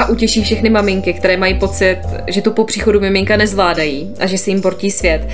a 0.00 0.08
utěší 0.08 0.44
všechny 0.44 0.70
maminky, 0.70 1.12
které 1.12 1.36
mají 1.36 1.54
pocit, 1.54 1.98
že 2.26 2.42
to 2.42 2.50
po 2.50 2.64
příchodu 2.64 3.00
miminka 3.00 3.36
nezvládají 3.36 4.14
a 4.20 4.26
že 4.26 4.38
si 4.38 4.50
jim 4.50 4.62
portí 4.62 4.90
svět. 4.90 5.28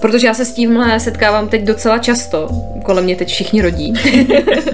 Protože 0.00 0.26
já 0.26 0.34
se 0.34 0.44
s 0.44 0.52
tímhle 0.52 1.00
setkávám 1.00 1.48
teď 1.48 1.62
docela 1.62 1.98
často. 1.98 2.48
Kolem 2.84 3.04
mě 3.04 3.16
teď 3.16 3.28
všichni 3.28 3.62
rodí. 3.62 3.94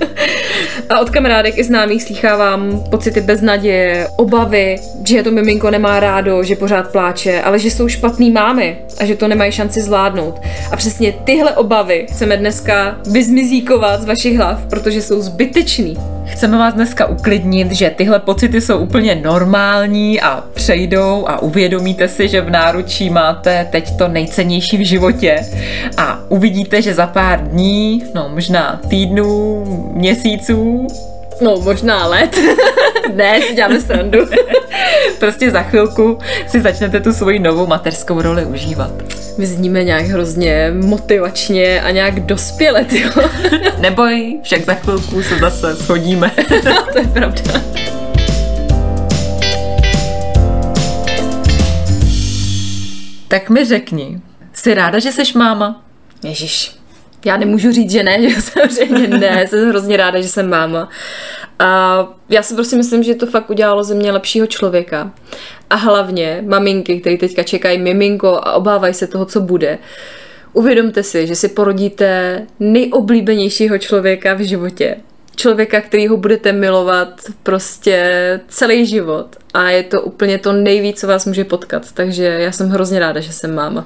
a 0.88 1.00
od 1.00 1.10
kamarádek 1.10 1.58
i 1.58 1.64
známých 1.64 2.02
slýchávám 2.02 2.84
pocity 2.90 3.20
beznaděje, 3.20 4.08
obavy, 4.16 4.76
že 5.08 5.22
to 5.22 5.30
miminko 5.30 5.70
nemá 5.70 6.00
rádo, 6.00 6.42
že 6.42 6.56
pořád 6.56 6.92
pláče, 6.92 7.42
ale 7.42 7.58
že 7.58 7.70
jsou 7.70 7.88
špatný 7.88 8.30
mámy 8.30 8.76
a 8.98 9.04
že 9.04 9.16
to 9.16 9.28
nemají 9.28 9.52
šanci 9.52 9.80
zvládnout. 9.80 10.40
A 10.70 10.76
přesně 10.76 11.12
tyhle 11.24 11.52
obavy 11.52 12.06
chceme 12.10 12.36
dneska 12.36 12.96
vyzmizíkovat 13.10 14.02
z 14.02 14.04
vašich 14.04 14.36
hlav, 14.36 14.66
protože 14.70 15.02
jsou 15.02 15.20
zbytečný. 15.20 15.96
Chceme 16.26 16.58
vás 16.58 16.74
dneska 16.74 17.06
uklidnit, 17.06 17.72
že 17.72 17.90
tyhle 17.90 18.18
pocity 18.18 18.60
jsou 18.60 18.78
úplně 18.78 19.14
normální 19.14 20.20
a 20.20 20.44
přejdou 20.54 21.24
a 21.28 21.42
uvědomíte 21.42 22.08
si, 22.08 22.28
že 22.28 22.40
v 22.40 22.50
náručí 22.50 23.10
máte 23.10 23.68
teď 23.72 23.96
to 23.96 24.08
nejcennější 24.08 24.76
v 24.76 24.86
životě 24.86 25.36
a 25.96 26.20
uvidíte, 26.28 26.82
že 26.82 26.94
za 26.94 27.06
pár 27.06 27.48
dní, 27.48 28.04
no 28.14 28.30
možná 28.34 28.80
týdnů, 28.88 29.64
měsíců, 29.94 30.86
No, 31.40 31.60
možná 31.60 32.06
let. 32.06 32.36
ne, 33.12 33.40
si 33.42 33.54
děláme 33.54 33.80
srandu. 33.80 34.18
prostě 35.18 35.50
za 35.50 35.62
chvilku 35.62 36.18
si 36.46 36.60
začnete 36.60 37.00
tu 37.00 37.12
svoji 37.12 37.38
novou 37.38 37.66
mateřskou 37.66 38.22
roli 38.22 38.44
užívat. 38.44 38.90
My 39.38 39.46
zníme 39.46 39.84
nějak 39.84 40.02
hrozně 40.02 40.72
motivačně 40.82 41.80
a 41.80 41.90
nějak 41.90 42.20
dospěle, 42.20 42.86
jo. 42.90 43.10
Neboj, 43.78 44.40
však 44.42 44.64
za 44.64 44.74
chvilku 44.74 45.22
se 45.22 45.38
zase 45.38 45.74
shodíme. 45.74 46.30
to 46.92 46.98
je 46.98 47.06
pravda. 47.12 47.42
Tak 53.28 53.50
mi 53.50 53.64
řekni, 53.64 54.20
jsi 54.52 54.74
ráda, 54.74 54.98
že 54.98 55.12
jsi 55.12 55.22
máma? 55.38 55.84
Ježíš, 56.22 56.76
já 57.24 57.36
nemůžu 57.36 57.72
říct, 57.72 57.90
že 57.90 58.02
ne, 58.02 58.30
že 58.30 58.42
samozřejmě 58.42 59.08
ne, 59.18 59.46
jsem 59.46 59.68
hrozně 59.68 59.96
ráda, 59.96 60.20
že 60.20 60.28
jsem 60.28 60.50
máma. 60.50 60.88
A 61.58 61.98
já 62.28 62.42
si 62.42 62.54
prostě 62.54 62.76
myslím, 62.76 63.02
že 63.02 63.14
to 63.14 63.26
fakt 63.26 63.50
udělalo 63.50 63.84
ze 63.84 63.94
mě 63.94 64.12
lepšího 64.12 64.46
člověka. 64.46 65.12
A 65.70 65.74
hlavně 65.74 66.44
maminky, 66.46 67.00
které 67.00 67.16
teďka 67.16 67.42
čekají 67.42 67.78
miminko 67.78 68.40
a 68.42 68.52
obávají 68.52 68.94
se 68.94 69.06
toho, 69.06 69.24
co 69.24 69.40
bude. 69.40 69.78
Uvědomte 70.52 71.02
si, 71.02 71.26
že 71.26 71.36
si 71.36 71.48
porodíte 71.48 72.42
nejoblíbenějšího 72.60 73.78
člověka 73.78 74.34
v 74.34 74.40
životě 74.40 74.96
člověka, 75.36 75.80
který 75.80 76.08
ho 76.08 76.16
budete 76.16 76.52
milovat 76.52 77.20
prostě 77.42 78.40
celý 78.48 78.86
život. 78.86 79.36
A 79.54 79.68
je 79.68 79.82
to 79.82 80.02
úplně 80.02 80.38
to 80.38 80.52
nejvíc, 80.52 81.00
co 81.00 81.06
vás 81.06 81.26
může 81.26 81.44
potkat. 81.44 81.92
Takže 81.92 82.24
já 82.24 82.52
jsem 82.52 82.70
hrozně 82.70 82.98
ráda, 82.98 83.20
že 83.20 83.32
jsem 83.32 83.54
máma. 83.54 83.84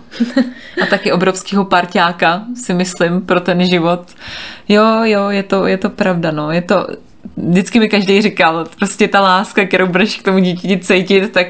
a 0.83 0.87
taky 0.87 1.13
obrovského 1.13 1.65
parťáka, 1.65 2.45
si 2.65 2.75
myslím, 2.75 3.21
pro 3.21 3.41
ten 3.41 3.67
život. 3.67 4.01
Jo, 4.69 4.85
jo, 5.03 5.29
je 5.29 5.43
to, 5.43 5.67
je 5.67 5.79
to 5.79 5.91
pravda, 5.91 6.31
no. 6.31 6.53
Je 6.53 6.63
to, 6.63 6.87
vždycky 7.49 7.81
mi 7.81 7.89
každý 7.89 8.23
říkal, 8.23 8.67
prostě 8.79 9.09
ta 9.09 9.21
láska, 9.21 9.67
kterou 9.67 9.87
budeš 9.87 10.17
k 10.17 10.23
tomu 10.23 10.39
dítěti 10.39 10.79
cítit, 10.79 11.33
tak 11.33 11.47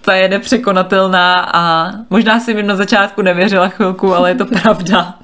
ta 0.00 0.14
je 0.14 0.28
nepřekonatelná 0.28 1.50
a 1.52 1.92
možná 2.10 2.40
si 2.40 2.54
mi 2.54 2.62
na 2.62 2.76
začátku 2.76 3.22
nevěřila 3.22 3.68
chvilku, 3.68 4.14
ale 4.14 4.30
je 4.30 4.34
to 4.34 4.46
pravda. 4.62 5.14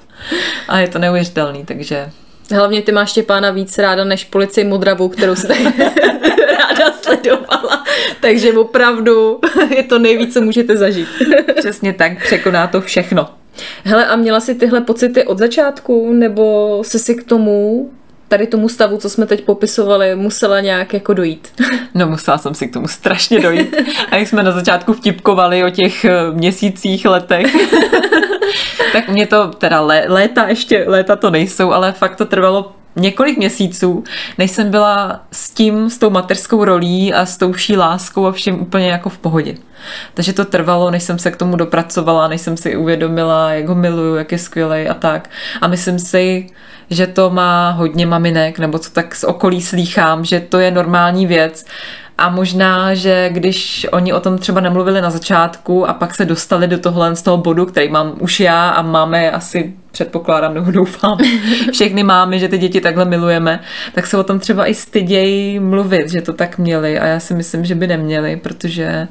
A 0.67 0.79
je 0.79 0.87
to 0.87 0.99
neuvěřitelný, 0.99 1.65
takže 1.65 2.09
Hlavně 2.51 2.81
ty 2.81 2.91
máš 2.91 3.09
Štěpána 3.09 3.51
víc 3.51 3.77
ráda 3.77 4.03
než 4.03 4.23
policii 4.25 4.65
Modravu, 4.65 5.09
kterou 5.09 5.35
tady 5.35 5.63
ráda 6.59 6.91
sledovala. 7.01 7.85
Takže 8.21 8.53
opravdu 8.53 9.39
je 9.75 9.83
to 9.83 9.99
nejvíc, 9.99 10.33
co 10.33 10.41
můžete 10.41 10.77
zažít. 10.77 11.07
Přesně 11.55 11.93
tak, 11.93 12.23
překoná 12.23 12.67
to 12.67 12.81
všechno. 12.81 13.29
Hele, 13.83 14.05
a 14.05 14.15
měla 14.15 14.39
si 14.39 14.55
tyhle 14.55 14.81
pocity 14.81 15.23
od 15.23 15.37
začátku, 15.37 16.13
nebo 16.13 16.79
jsi 16.83 16.99
si 16.99 17.15
k 17.15 17.23
tomu 17.23 17.89
tady 18.27 18.47
tomu 18.47 18.69
stavu, 18.69 18.97
co 18.97 19.09
jsme 19.09 19.25
teď 19.25 19.45
popisovali, 19.45 20.15
musela 20.15 20.59
nějak 20.59 20.93
jako 20.93 21.13
dojít? 21.13 21.51
No 21.93 22.07
musela 22.07 22.37
jsem 22.37 22.53
si 22.53 22.67
k 22.67 22.73
tomu 22.73 22.87
strašně 22.87 23.39
dojít. 23.39 23.75
A 24.11 24.15
jak 24.15 24.27
jsme 24.27 24.43
na 24.43 24.51
začátku 24.51 24.93
vtipkovali 24.93 25.63
o 25.63 25.69
těch 25.69 26.05
eh, 26.05 26.11
měsících, 26.31 27.05
letech, 27.05 27.55
tak 28.93 29.09
mě 29.09 29.27
to 29.27 29.47
teda 29.47 29.81
lé, 29.81 30.05
léta 30.07 30.47
ještě, 30.47 30.85
léta 30.87 31.15
to 31.15 31.29
nejsou, 31.29 31.71
ale 31.71 31.91
fakt 31.91 32.15
to 32.15 32.25
trvalo 32.25 32.71
několik 32.97 33.37
měsíců, 33.37 34.03
než 34.37 34.51
jsem 34.51 34.71
byla 34.71 35.21
s 35.31 35.49
tím, 35.49 35.89
s 35.89 35.97
tou 35.97 36.09
mateřskou 36.09 36.65
rolí 36.65 37.13
a 37.13 37.25
s 37.25 37.37
tou 37.37 37.51
vší 37.51 37.77
láskou 37.77 38.25
a 38.25 38.31
vším 38.31 38.61
úplně 38.61 38.89
jako 38.89 39.09
v 39.09 39.17
pohodě. 39.17 39.55
Takže 40.13 40.33
to 40.33 40.45
trvalo, 40.45 40.91
než 40.91 41.03
jsem 41.03 41.19
se 41.19 41.31
k 41.31 41.35
tomu 41.35 41.55
dopracovala, 41.55 42.27
než 42.27 42.41
jsem 42.41 42.57
si 42.57 42.77
uvědomila, 42.77 43.51
jak 43.51 43.67
ho 43.67 43.75
miluju, 43.75 44.15
jak 44.15 44.31
je 44.31 44.37
skvělý 44.37 44.87
a 44.87 44.93
tak. 44.93 45.29
A 45.61 45.67
myslím 45.67 45.99
si, 45.99 46.47
že 46.89 47.07
to 47.07 47.29
má 47.29 47.69
hodně 47.71 48.05
maminek, 48.05 48.59
nebo 48.59 48.79
co 48.79 48.91
tak 48.91 49.15
z 49.15 49.23
okolí 49.23 49.61
slýchám, 49.61 50.25
že 50.25 50.39
to 50.39 50.59
je 50.59 50.71
normální 50.71 51.27
věc. 51.27 51.65
A 52.17 52.29
možná, 52.29 52.93
že 52.93 53.29
když 53.29 53.87
oni 53.91 54.13
o 54.13 54.19
tom 54.19 54.37
třeba 54.37 54.61
nemluvili 54.61 55.01
na 55.01 55.09
začátku 55.09 55.89
a 55.89 55.93
pak 55.93 56.15
se 56.15 56.25
dostali 56.25 56.67
do 56.67 56.79
tohle 56.79 57.15
z 57.15 57.21
toho 57.21 57.37
bodu, 57.37 57.65
který 57.65 57.89
mám 57.89 58.13
už 58.19 58.39
já 58.39 58.69
a 58.69 58.81
máme 58.81 59.31
asi 59.31 59.73
předpokládám 59.97 60.53
nebo 60.53 60.71
doufám, 60.71 61.17
všechny 61.71 62.03
máme, 62.03 62.39
že 62.39 62.47
ty 62.47 62.57
děti 62.57 62.81
takhle 62.81 63.05
milujeme, 63.05 63.59
tak 63.93 64.07
se 64.07 64.17
o 64.17 64.23
tom 64.23 64.39
třeba 64.39 64.65
i 64.67 64.73
stydějí 64.73 65.59
mluvit, 65.59 66.11
že 66.11 66.21
to 66.21 66.33
tak 66.33 66.57
měli. 66.57 66.99
A 66.99 67.05
já 67.07 67.19
si 67.19 67.33
myslím, 67.33 67.65
že 67.65 67.75
by 67.75 67.87
neměli, 67.87 68.35
protože 68.35 69.07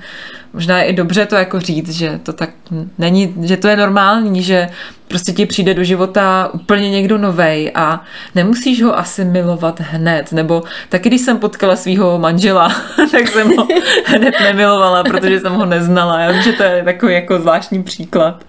možná 0.53 0.79
je 0.79 0.85
i 0.85 0.93
dobře 0.93 1.27
to 1.27 1.37
jako 1.37 1.61
říct, 1.61 1.91
že 1.91 2.21
to 2.23 2.33
tak 2.33 2.51
není, 2.99 3.35
že 3.43 3.57
to 3.57 3.69
je 3.69 3.77
normální, 3.77 4.43
že 4.43 4.69
prostě 5.09 5.33
ti 5.33 5.47
přijde 5.47 5.75
do 5.75 5.85
života 5.85 6.51
úplně 6.53 6.91
někdo 6.91 7.19
novej 7.19 7.73
a 7.75 8.05
nemusíš 8.35 8.83
ho 8.83 8.99
asi 8.99 9.25
milovat 9.25 9.81
hned, 9.81 10.33
nebo 10.33 10.63
taky 10.89 11.09
když 11.09 11.21
jsem 11.21 11.39
potkala 11.39 11.77
svého 11.77 12.19
manžela, 12.19 12.69
tak 13.11 13.29
jsem 13.29 13.57
ho 13.57 13.69
hned 14.07 14.35
nemilovala, 14.43 15.05
protože 15.05 15.41
jsem 15.41 15.53
ho 15.53 15.67
neznala. 15.67 16.21
Já 16.21 16.33
vím, 16.33 16.43
že 16.43 16.53
to 16.53 16.63
je 16.63 16.85
takový 16.85 17.15
jako 17.15 17.39
zvláštní 17.39 17.83
příklad, 17.83 18.45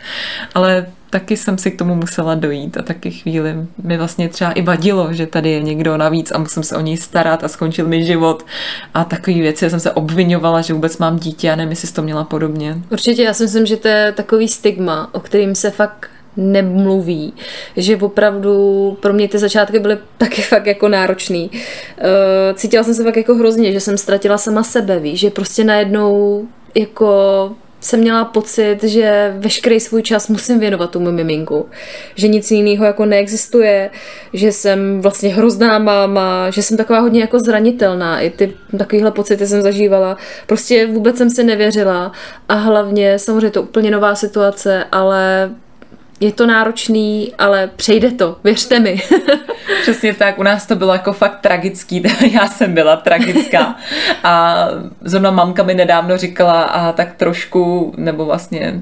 ale 0.55 0.85
taky 1.09 1.37
jsem 1.37 1.57
si 1.57 1.71
k 1.71 1.77
tomu 1.77 1.95
musela 1.95 2.35
dojít 2.35 2.77
a 2.77 2.81
taky 2.81 3.11
chvíli 3.11 3.55
mi 3.83 3.97
vlastně 3.97 4.29
třeba 4.29 4.51
i 4.51 4.61
vadilo, 4.61 5.13
že 5.13 5.25
tady 5.25 5.49
je 5.49 5.61
někdo 5.61 5.97
navíc 5.97 6.31
a 6.31 6.37
musím 6.37 6.63
se 6.63 6.75
o 6.75 6.81
něj 6.81 6.97
starat 6.97 7.43
a 7.43 7.47
skončil 7.47 7.87
mi 7.87 8.05
život 8.05 8.45
a 8.93 9.03
takové 9.03 9.37
věci. 9.37 9.69
jsem 9.69 9.79
se 9.79 9.91
obvinovala, 9.91 10.61
že 10.61 10.73
vůbec 10.73 10.97
mám 10.97 11.19
dítě 11.19 11.51
a 11.51 11.55
nevím, 11.55 11.69
jestli 11.69 11.87
to 11.87 12.01
měla 12.01 12.23
podobně. 12.23 12.75
Určitě, 12.91 13.23
já 13.23 13.33
si 13.33 13.43
myslím, 13.43 13.65
že 13.65 13.77
to 13.77 13.87
je 13.87 14.11
takový 14.11 14.47
stigma, 14.47 15.09
o 15.11 15.19
kterým 15.19 15.55
se 15.55 15.71
fakt 15.71 16.09
nemluví, 16.37 17.33
že 17.77 17.97
opravdu 17.97 18.97
pro 19.01 19.13
mě 19.13 19.27
ty 19.27 19.37
začátky 19.37 19.79
byly 19.79 19.97
taky 20.17 20.41
fakt 20.41 20.65
jako 20.65 20.87
náročný. 20.87 21.51
Eh, 21.53 22.53
cítila 22.53 22.83
jsem 22.83 22.93
se 22.93 23.03
fakt 23.03 23.17
jako 23.17 23.35
hrozně, 23.35 23.71
že 23.71 23.79
jsem 23.79 23.97
ztratila 23.97 24.37
sama 24.37 24.63
sebe, 24.63 24.99
víš, 24.99 25.19
že 25.19 25.29
prostě 25.29 25.63
najednou 25.63 26.47
jako 26.75 27.51
jsem 27.79 27.99
měla 27.99 28.25
pocit, 28.25 28.83
že 28.83 29.33
veškerý 29.37 29.79
svůj 29.79 30.03
čas 30.03 30.27
musím 30.27 30.59
věnovat 30.59 30.91
tomu 30.91 31.11
miminku. 31.11 31.69
Že 32.15 32.27
nic 32.27 32.51
jiného 32.51 32.85
jako 32.85 33.05
neexistuje, 33.05 33.89
že 34.33 34.51
jsem 34.51 35.01
vlastně 35.01 35.29
hrozná 35.29 35.79
máma, 35.79 36.49
že 36.49 36.63
jsem 36.63 36.77
taková 36.77 36.99
hodně 36.99 37.21
jako 37.21 37.39
zranitelná. 37.39 38.19
I 38.19 38.29
ty 38.29 38.53
takovýhle 38.77 39.11
pocity 39.11 39.47
jsem 39.47 39.61
zažívala. 39.61 40.17
Prostě 40.47 40.87
vůbec 40.87 41.17
jsem 41.17 41.29
si 41.29 41.43
nevěřila 41.43 42.11
a 42.49 42.53
hlavně 42.53 43.19
samozřejmě 43.19 43.51
to 43.51 43.61
úplně 43.61 43.91
nová 43.91 44.15
situace, 44.15 44.83
ale 44.91 45.51
je 46.19 46.31
to 46.31 46.45
náročný, 46.45 47.33
ale 47.37 47.69
přejde 47.75 48.11
to, 48.11 48.37
věřte 48.43 48.79
mi. 48.79 49.01
Přesně 49.81 50.13
tak, 50.13 50.39
u 50.39 50.43
nás 50.43 50.65
to 50.65 50.75
bylo 50.75 50.93
jako 50.93 51.13
fakt 51.13 51.39
tragický, 51.41 52.03
já 52.31 52.47
jsem 52.47 52.73
byla 52.73 52.95
tragická 52.95 53.75
a 54.23 54.55
zrovna 55.01 55.31
mamka 55.31 55.63
mi 55.63 55.73
nedávno 55.73 56.17
říkala 56.17 56.63
a 56.63 56.91
tak 56.91 57.13
trošku, 57.13 57.93
nebo 57.97 58.25
vlastně 58.25 58.81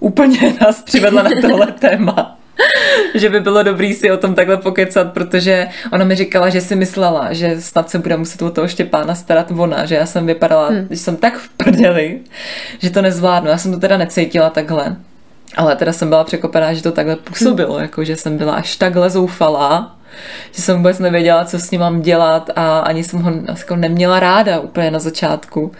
úplně 0.00 0.54
nás 0.60 0.82
přivedla 0.82 1.22
na 1.22 1.30
tohle 1.42 1.66
téma 1.66 2.36
že 3.14 3.30
by 3.30 3.40
bylo 3.40 3.62
dobrý 3.62 3.94
si 3.94 4.10
o 4.10 4.16
tom 4.16 4.34
takhle 4.34 4.56
pokecat, 4.56 5.12
protože 5.12 5.68
ona 5.92 6.04
mi 6.04 6.14
říkala, 6.14 6.48
že 6.48 6.60
si 6.60 6.76
myslela, 6.76 7.32
že 7.32 7.60
snad 7.60 7.90
se 7.90 7.98
bude 7.98 8.16
muset 8.16 8.42
o 8.42 8.50
toho 8.50 8.68
Štěpána 8.68 9.14
starat 9.14 9.50
ona, 9.56 9.86
že 9.86 9.94
já 9.94 10.06
jsem 10.06 10.26
vypadala, 10.26 10.68
hmm. 10.68 10.86
že 10.90 10.96
jsem 10.96 11.16
tak 11.16 11.38
v 11.38 11.48
prdeli, 11.48 12.20
že 12.78 12.90
to 12.90 13.02
nezvládnu. 13.02 13.50
Já 13.50 13.58
jsem 13.58 13.72
to 13.72 13.80
teda 13.80 13.96
necítila 13.96 14.50
takhle. 14.50 14.96
Ale 15.56 15.76
teda 15.76 15.92
jsem 15.92 16.08
byla 16.08 16.24
překopená, 16.24 16.74
že 16.74 16.82
to 16.82 16.92
takhle 16.92 17.16
působilo, 17.16 17.78
jako 17.78 18.04
že 18.04 18.16
jsem 18.16 18.38
byla 18.38 18.54
až 18.54 18.76
takhle 18.76 19.10
zoufalá, 19.10 19.96
že 20.52 20.62
jsem 20.62 20.76
vůbec 20.76 20.98
nevěděla, 20.98 21.44
co 21.44 21.58
s 21.58 21.70
ním 21.70 21.80
mám 21.80 22.02
dělat 22.02 22.50
a 22.56 22.78
ani 22.78 23.04
jsem 23.04 23.22
ho 23.22 23.32
jako 23.48 23.76
neměla 23.76 24.20
ráda 24.20 24.60
úplně 24.60 24.90
na 24.90 24.98
začátku. 24.98 25.72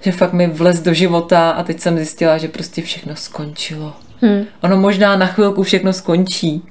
Že 0.00 0.12
fakt 0.12 0.32
mi 0.32 0.46
vlez 0.46 0.80
do 0.80 0.94
života 0.94 1.50
a 1.50 1.62
teď 1.62 1.80
jsem 1.80 1.96
zjistila, 1.96 2.38
že 2.38 2.48
prostě 2.48 2.82
všechno 2.82 3.16
skončilo. 3.16 3.92
Hmm. 4.20 4.44
Ono 4.62 4.76
možná 4.76 5.16
na 5.16 5.26
chvilku 5.26 5.62
všechno 5.62 5.92
skončí, 5.92 6.62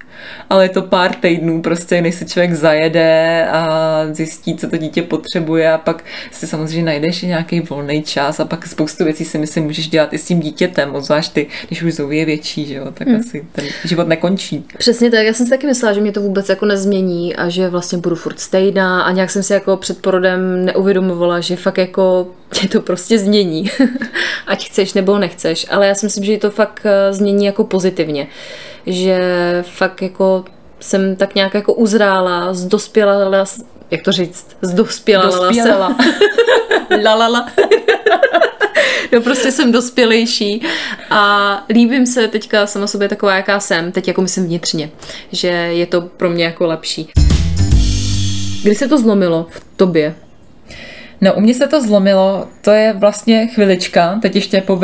ale 0.50 0.66
je 0.66 0.70
to 0.70 0.82
pár 0.82 1.14
týdnů 1.16 1.62
prostě, 1.62 2.02
než 2.02 2.16
se 2.16 2.26
člověk 2.26 2.54
zajede 2.54 3.48
a 3.52 4.02
zjistí, 4.12 4.56
co 4.56 4.70
to 4.70 4.78
dítě 4.78 5.02
potřebuje 5.02 5.72
a 5.72 5.78
pak 5.78 6.04
si 6.32 6.48
samozřejmě 6.48 6.84
najdeš 6.84 7.22
nějaký 7.22 7.60
volný 7.60 8.04
čas 8.04 8.40
a 8.40 8.46
pak 8.46 8.68
spoustu 8.68 9.04
věcí 9.04 9.26
si 9.26 9.38
myslím 9.38 9.64
můžeš 9.64 9.88
dělat 9.88 10.14
i 10.14 10.18
s 10.18 10.26
tím 10.26 10.40
dítětem, 10.40 10.96
obzvlášť 10.96 11.34
ty, 11.34 11.48
když 11.68 11.84
už 11.84 11.94
je 12.10 12.26
větší, 12.26 12.66
že 12.66 12.74
jo, 12.74 12.92
tak 12.94 13.08
hmm. 13.08 13.20
asi 13.20 13.46
ten 13.52 13.66
život 13.86 14.08
nekončí. 14.08 14.66
Přesně 14.78 15.12
tak, 15.12 15.26
já 15.26 15.34
jsem 15.34 15.46
si 15.46 15.50
taky 15.50 15.68
myslela, 15.68 15.94
že 15.94 16.02
mě 16.02 16.12
to 16.12 16.22
vůbec 16.22 16.50
jako 16.50 16.66
nezmění 16.66 17.36
a 17.36 17.50
že 17.50 17.70
vlastně 17.70 17.98
budu 17.98 18.16
furt 18.16 18.40
stejná 18.40 19.02
a 19.02 19.12
nějak 19.12 19.30
jsem 19.30 19.44
si 19.44 19.54
jako 19.54 19.78
před 19.78 20.02
porodem 20.02 20.66
neuvědomovala, 20.66 21.40
že 21.40 21.56
fakt 21.56 21.78
jako 21.78 22.28
tě 22.54 22.68
to 22.68 22.82
prostě 22.82 23.20
změní, 23.20 23.72
ať 24.48 24.70
chceš 24.70 24.94
nebo 24.94 25.18
nechceš, 25.18 25.66
ale 25.70 25.88
já 25.88 25.96
si 25.96 26.06
myslím, 26.06 26.24
že 26.24 26.38
to 26.38 26.52
fakt 26.52 26.82
eh, 26.86 27.14
změní 27.14 27.46
jako 27.46 27.64
pozitivně, 27.64 28.28
že 28.86 29.20
fakt 29.68 30.02
jako 30.02 30.46
jsem 30.80 31.16
tak 31.16 31.36
nějak 31.36 31.54
jako 31.54 31.74
uzrála, 31.74 32.54
zdospěla, 32.54 33.46
jak 33.92 34.02
to 34.02 34.12
říct, 34.12 34.48
zdospěla, 34.62 35.26
dospěla. 35.26 35.98
la 37.04 37.16
la 37.16 37.28
la. 37.28 37.48
no 39.14 39.22
prostě 39.22 39.52
jsem 39.52 39.72
dospělejší 39.72 40.66
a 41.10 41.64
líbím 41.70 42.06
se 42.06 42.28
teďka 42.28 42.68
sama 42.68 42.88
sobě 42.88 43.10
taková, 43.10 43.36
jaká 43.36 43.60
jsem, 43.60 43.92
teď 43.92 44.08
jako 44.08 44.22
myslím 44.22 44.46
vnitřně, 44.46 44.90
že 45.32 45.48
je 45.48 45.86
to 45.86 46.02
pro 46.02 46.30
mě 46.30 46.46
jako 46.46 46.68
lepší. 46.68 47.10
Kdy 48.64 48.76
se 48.76 48.88
to 48.88 48.98
zlomilo 48.98 49.48
v 49.50 49.62
tobě? 49.76 50.16
No, 51.22 51.34
u 51.34 51.42
mě 51.42 51.54
se 51.54 51.68
to 51.68 51.82
zlomilo, 51.82 52.48
to 52.62 52.72
je 52.72 52.94
vlastně 52.94 53.48
chvilička, 53.48 54.20
teď 54.22 54.36
ještě 54.36 54.62
po 54.62 54.82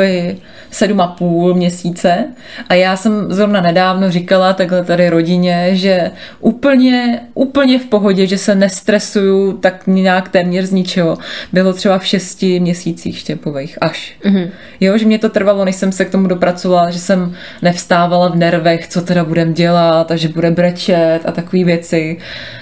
sedm 0.70 1.00
a 1.00 1.06
půl 1.06 1.54
měsíce 1.54 2.24
a 2.68 2.74
já 2.74 2.96
jsem 2.96 3.32
zrovna 3.32 3.60
nedávno 3.60 4.10
říkala 4.10 4.52
takhle 4.52 4.84
tady 4.84 5.08
rodině, 5.08 5.68
že 5.72 6.10
úplně, 6.40 7.20
úplně 7.34 7.78
v 7.78 7.86
pohodě, 7.86 8.26
že 8.26 8.38
se 8.38 8.54
nestresuju 8.54 9.52
tak 9.52 9.86
nějak 9.86 10.28
téměř 10.28 10.64
z 10.64 10.72
ničeho. 10.72 11.18
Bylo 11.52 11.72
třeba 11.72 11.98
v 11.98 12.06
šesti 12.06 12.60
měsících 12.60 13.18
štěpových 13.18 13.78
až. 13.80 14.16
Mm-hmm. 14.24 14.50
Jo, 14.80 14.98
že 14.98 15.06
mě 15.06 15.18
to 15.18 15.28
trvalo, 15.28 15.64
než 15.64 15.76
jsem 15.76 15.92
se 15.92 16.04
k 16.04 16.10
tomu 16.10 16.26
dopracovala, 16.26 16.90
že 16.90 16.98
jsem 16.98 17.34
nevstávala 17.62 18.28
v 18.28 18.36
nervech, 18.36 18.88
co 18.88 19.02
teda 19.02 19.24
budem 19.24 19.54
dělat 19.54 20.10
a 20.10 20.16
že 20.16 20.28
bude 20.28 20.50
brečet 20.50 21.20
a 21.24 21.32
takové 21.32 21.64
věci 21.64 22.18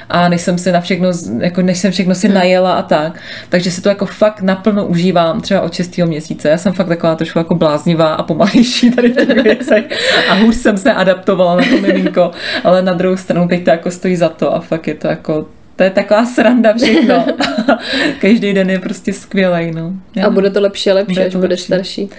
a 0.09 0.29
než 0.29 0.41
jsem 0.41 0.59
si 0.59 0.73
na 0.73 0.81
všechno, 0.81 1.09
jako 1.39 1.63
než 1.63 1.79
jsem 1.79 1.93
všechno 1.93 2.15
si 2.15 2.29
mhm. 2.29 2.35
najela 2.35 2.73
a 2.73 2.83
tak. 2.83 3.21
Takže 3.49 3.62
si 3.71 3.83
to 3.83 3.89
jako 3.89 4.07
fakt 4.07 4.41
naplno 4.41 4.87
užívám 4.87 5.41
třeba 5.41 5.61
od 5.61 5.75
6. 5.75 5.99
měsíce. 5.99 6.49
Já 6.49 6.59
jsem 6.59 6.73
fakt 6.73 6.89
taková 6.89 7.15
trošku 7.15 7.39
jako 7.39 7.55
bláznivá 7.55 8.15
a 8.15 8.23
pomalejší 8.23 8.91
tady 8.91 9.09
v 9.09 9.27
těch 9.27 9.43
věcech 9.43 9.85
a 10.31 10.35
hůř 10.35 10.55
jsem 10.55 10.79
se 10.79 10.93
adaptovala 10.93 11.57
na 11.57 11.63
to 11.63 11.77
miminko, 11.81 12.31
ale 12.65 12.83
na 12.83 12.93
druhou 12.93 13.17
stranu 13.17 13.49
teď 13.49 13.65
to 13.65 13.71
jako 13.71 13.91
stojí 13.91 14.17
za 14.17 14.29
to 14.29 14.55
a 14.55 14.61
fakt 14.61 14.89
je 14.89 14.95
to 14.95 15.07
jako 15.07 15.47
to 15.77 15.83
je 15.83 15.91
taková 15.91 16.27
sranda 16.27 16.75
všechno. 16.75 17.25
Každý 18.21 18.53
den 18.53 18.71
je 18.71 18.79
prostě 18.79 19.13
skvělý. 19.13 19.71
No. 19.71 19.93
A 20.27 20.31
bude 20.31 20.51
to 20.51 20.61
lepší 20.61 20.91
a 20.91 20.95
lepší, 20.95 21.15
bude 21.15 21.27
až 21.27 21.37
budeš 21.37 21.61
starší. 21.61 22.11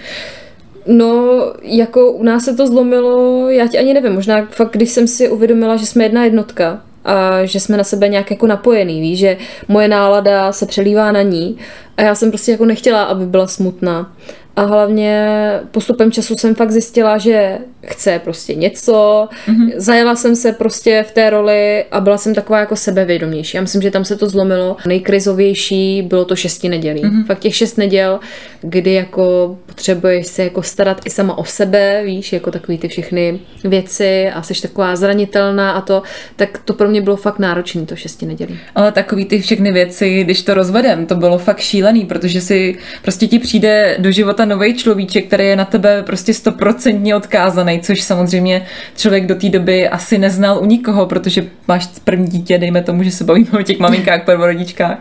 No, 0.86 1.40
jako 1.62 2.12
u 2.12 2.22
nás 2.22 2.44
se 2.44 2.54
to 2.54 2.66
zlomilo, 2.66 3.50
já 3.50 3.66
ti 3.66 3.78
ani 3.78 3.94
nevím, 3.94 4.12
možná 4.12 4.46
fakt, 4.50 4.72
když 4.72 4.90
jsem 4.90 5.06
si 5.06 5.28
uvědomila, 5.28 5.76
že 5.76 5.86
jsme 5.86 6.04
jedna 6.04 6.24
jednotka, 6.24 6.82
a 7.04 7.44
že 7.44 7.60
jsme 7.60 7.76
na 7.76 7.84
sebe 7.84 8.08
nějak 8.08 8.30
jako 8.30 8.46
napojený, 8.46 9.00
víš, 9.00 9.18
že 9.18 9.36
moje 9.68 9.88
nálada 9.88 10.52
se 10.52 10.66
přelívá 10.66 11.12
na 11.12 11.22
ní 11.22 11.56
a 11.96 12.02
já 12.02 12.14
jsem 12.14 12.30
prostě 12.30 12.52
jako 12.52 12.64
nechtěla, 12.64 13.02
aby 13.02 13.26
byla 13.26 13.46
smutná. 13.46 14.12
A 14.56 14.62
hlavně 14.62 15.28
postupem 15.70 16.12
času 16.12 16.36
jsem 16.36 16.54
fakt 16.54 16.70
zjistila, 16.70 17.18
že 17.18 17.58
chce 17.86 18.20
prostě 18.24 18.54
něco. 18.54 19.28
Mm-hmm. 19.48 19.72
Zajela 19.76 20.16
jsem 20.16 20.36
se 20.36 20.52
prostě 20.52 21.04
v 21.08 21.12
té 21.12 21.30
roli 21.30 21.84
a 21.90 22.00
byla 22.00 22.18
jsem 22.18 22.34
taková 22.34 22.58
jako 22.58 22.76
sebevědomější. 22.76 23.56
Já 23.56 23.60
myslím, 23.60 23.82
že 23.82 23.90
tam 23.90 24.04
se 24.04 24.16
to 24.16 24.28
zlomilo. 24.28 24.76
Nejkrizovější 24.86 26.02
bylo 26.02 26.24
to 26.24 26.36
šesti 26.36 26.68
nedělí. 26.68 27.02
Mm-hmm. 27.02 27.26
Fakt 27.26 27.38
těch 27.38 27.56
šest 27.56 27.78
neděl, 27.78 28.20
kdy 28.60 28.92
jako 28.92 29.56
potřebuješ 29.66 30.26
se 30.26 30.44
jako 30.44 30.62
starat 30.62 31.00
i 31.04 31.10
sama 31.10 31.38
o 31.38 31.44
sebe, 31.44 32.02
víš, 32.04 32.32
jako 32.32 32.50
takový 32.50 32.78
ty 32.78 32.88
všechny 32.88 33.40
věci 33.64 34.30
a 34.34 34.42
jsi 34.42 34.62
taková 34.62 34.96
zranitelná 34.96 35.70
a 35.70 35.80
to, 35.80 36.02
tak 36.36 36.60
to 36.64 36.72
pro 36.74 36.88
mě 36.88 37.02
bylo 37.02 37.16
fakt 37.16 37.38
náročné 37.38 37.86
to 37.86 37.96
šesti 37.96 38.26
nedělí. 38.26 38.58
Ale 38.74 38.92
takový 38.92 39.24
ty 39.24 39.40
všechny 39.40 39.72
věci, 39.72 40.24
když 40.24 40.42
to 40.42 40.54
rozvedem, 40.54 41.06
to 41.06 41.14
bylo 41.14 41.38
fakt 41.38 41.60
šílený, 41.60 42.04
protože 42.04 42.40
si 42.40 42.78
prostě 43.02 43.26
ti 43.26 43.38
přijde 43.38 43.96
do 43.98 44.10
života 44.10 44.43
nový 44.46 44.74
človíček, 44.74 45.26
který 45.26 45.44
je 45.44 45.56
na 45.56 45.64
tebe 45.64 46.02
prostě 46.02 46.34
stoprocentně 46.34 47.16
odkázaný 47.16 47.80
což 47.80 48.02
samozřejmě 48.02 48.66
člověk 48.96 49.26
do 49.26 49.34
té 49.34 49.48
doby 49.48 49.88
asi 49.88 50.18
neznal 50.18 50.58
u 50.58 50.66
nikoho, 50.66 51.06
protože 51.06 51.46
máš 51.68 51.86
první 52.04 52.26
dítě, 52.26 52.58
dejme 52.58 52.82
tomu, 52.82 53.02
že 53.02 53.10
se 53.10 53.24
bavíme 53.24 53.50
o 53.50 53.62
těch 53.62 53.78
maminkách, 53.78 54.24
prvorodičkách 54.24 54.98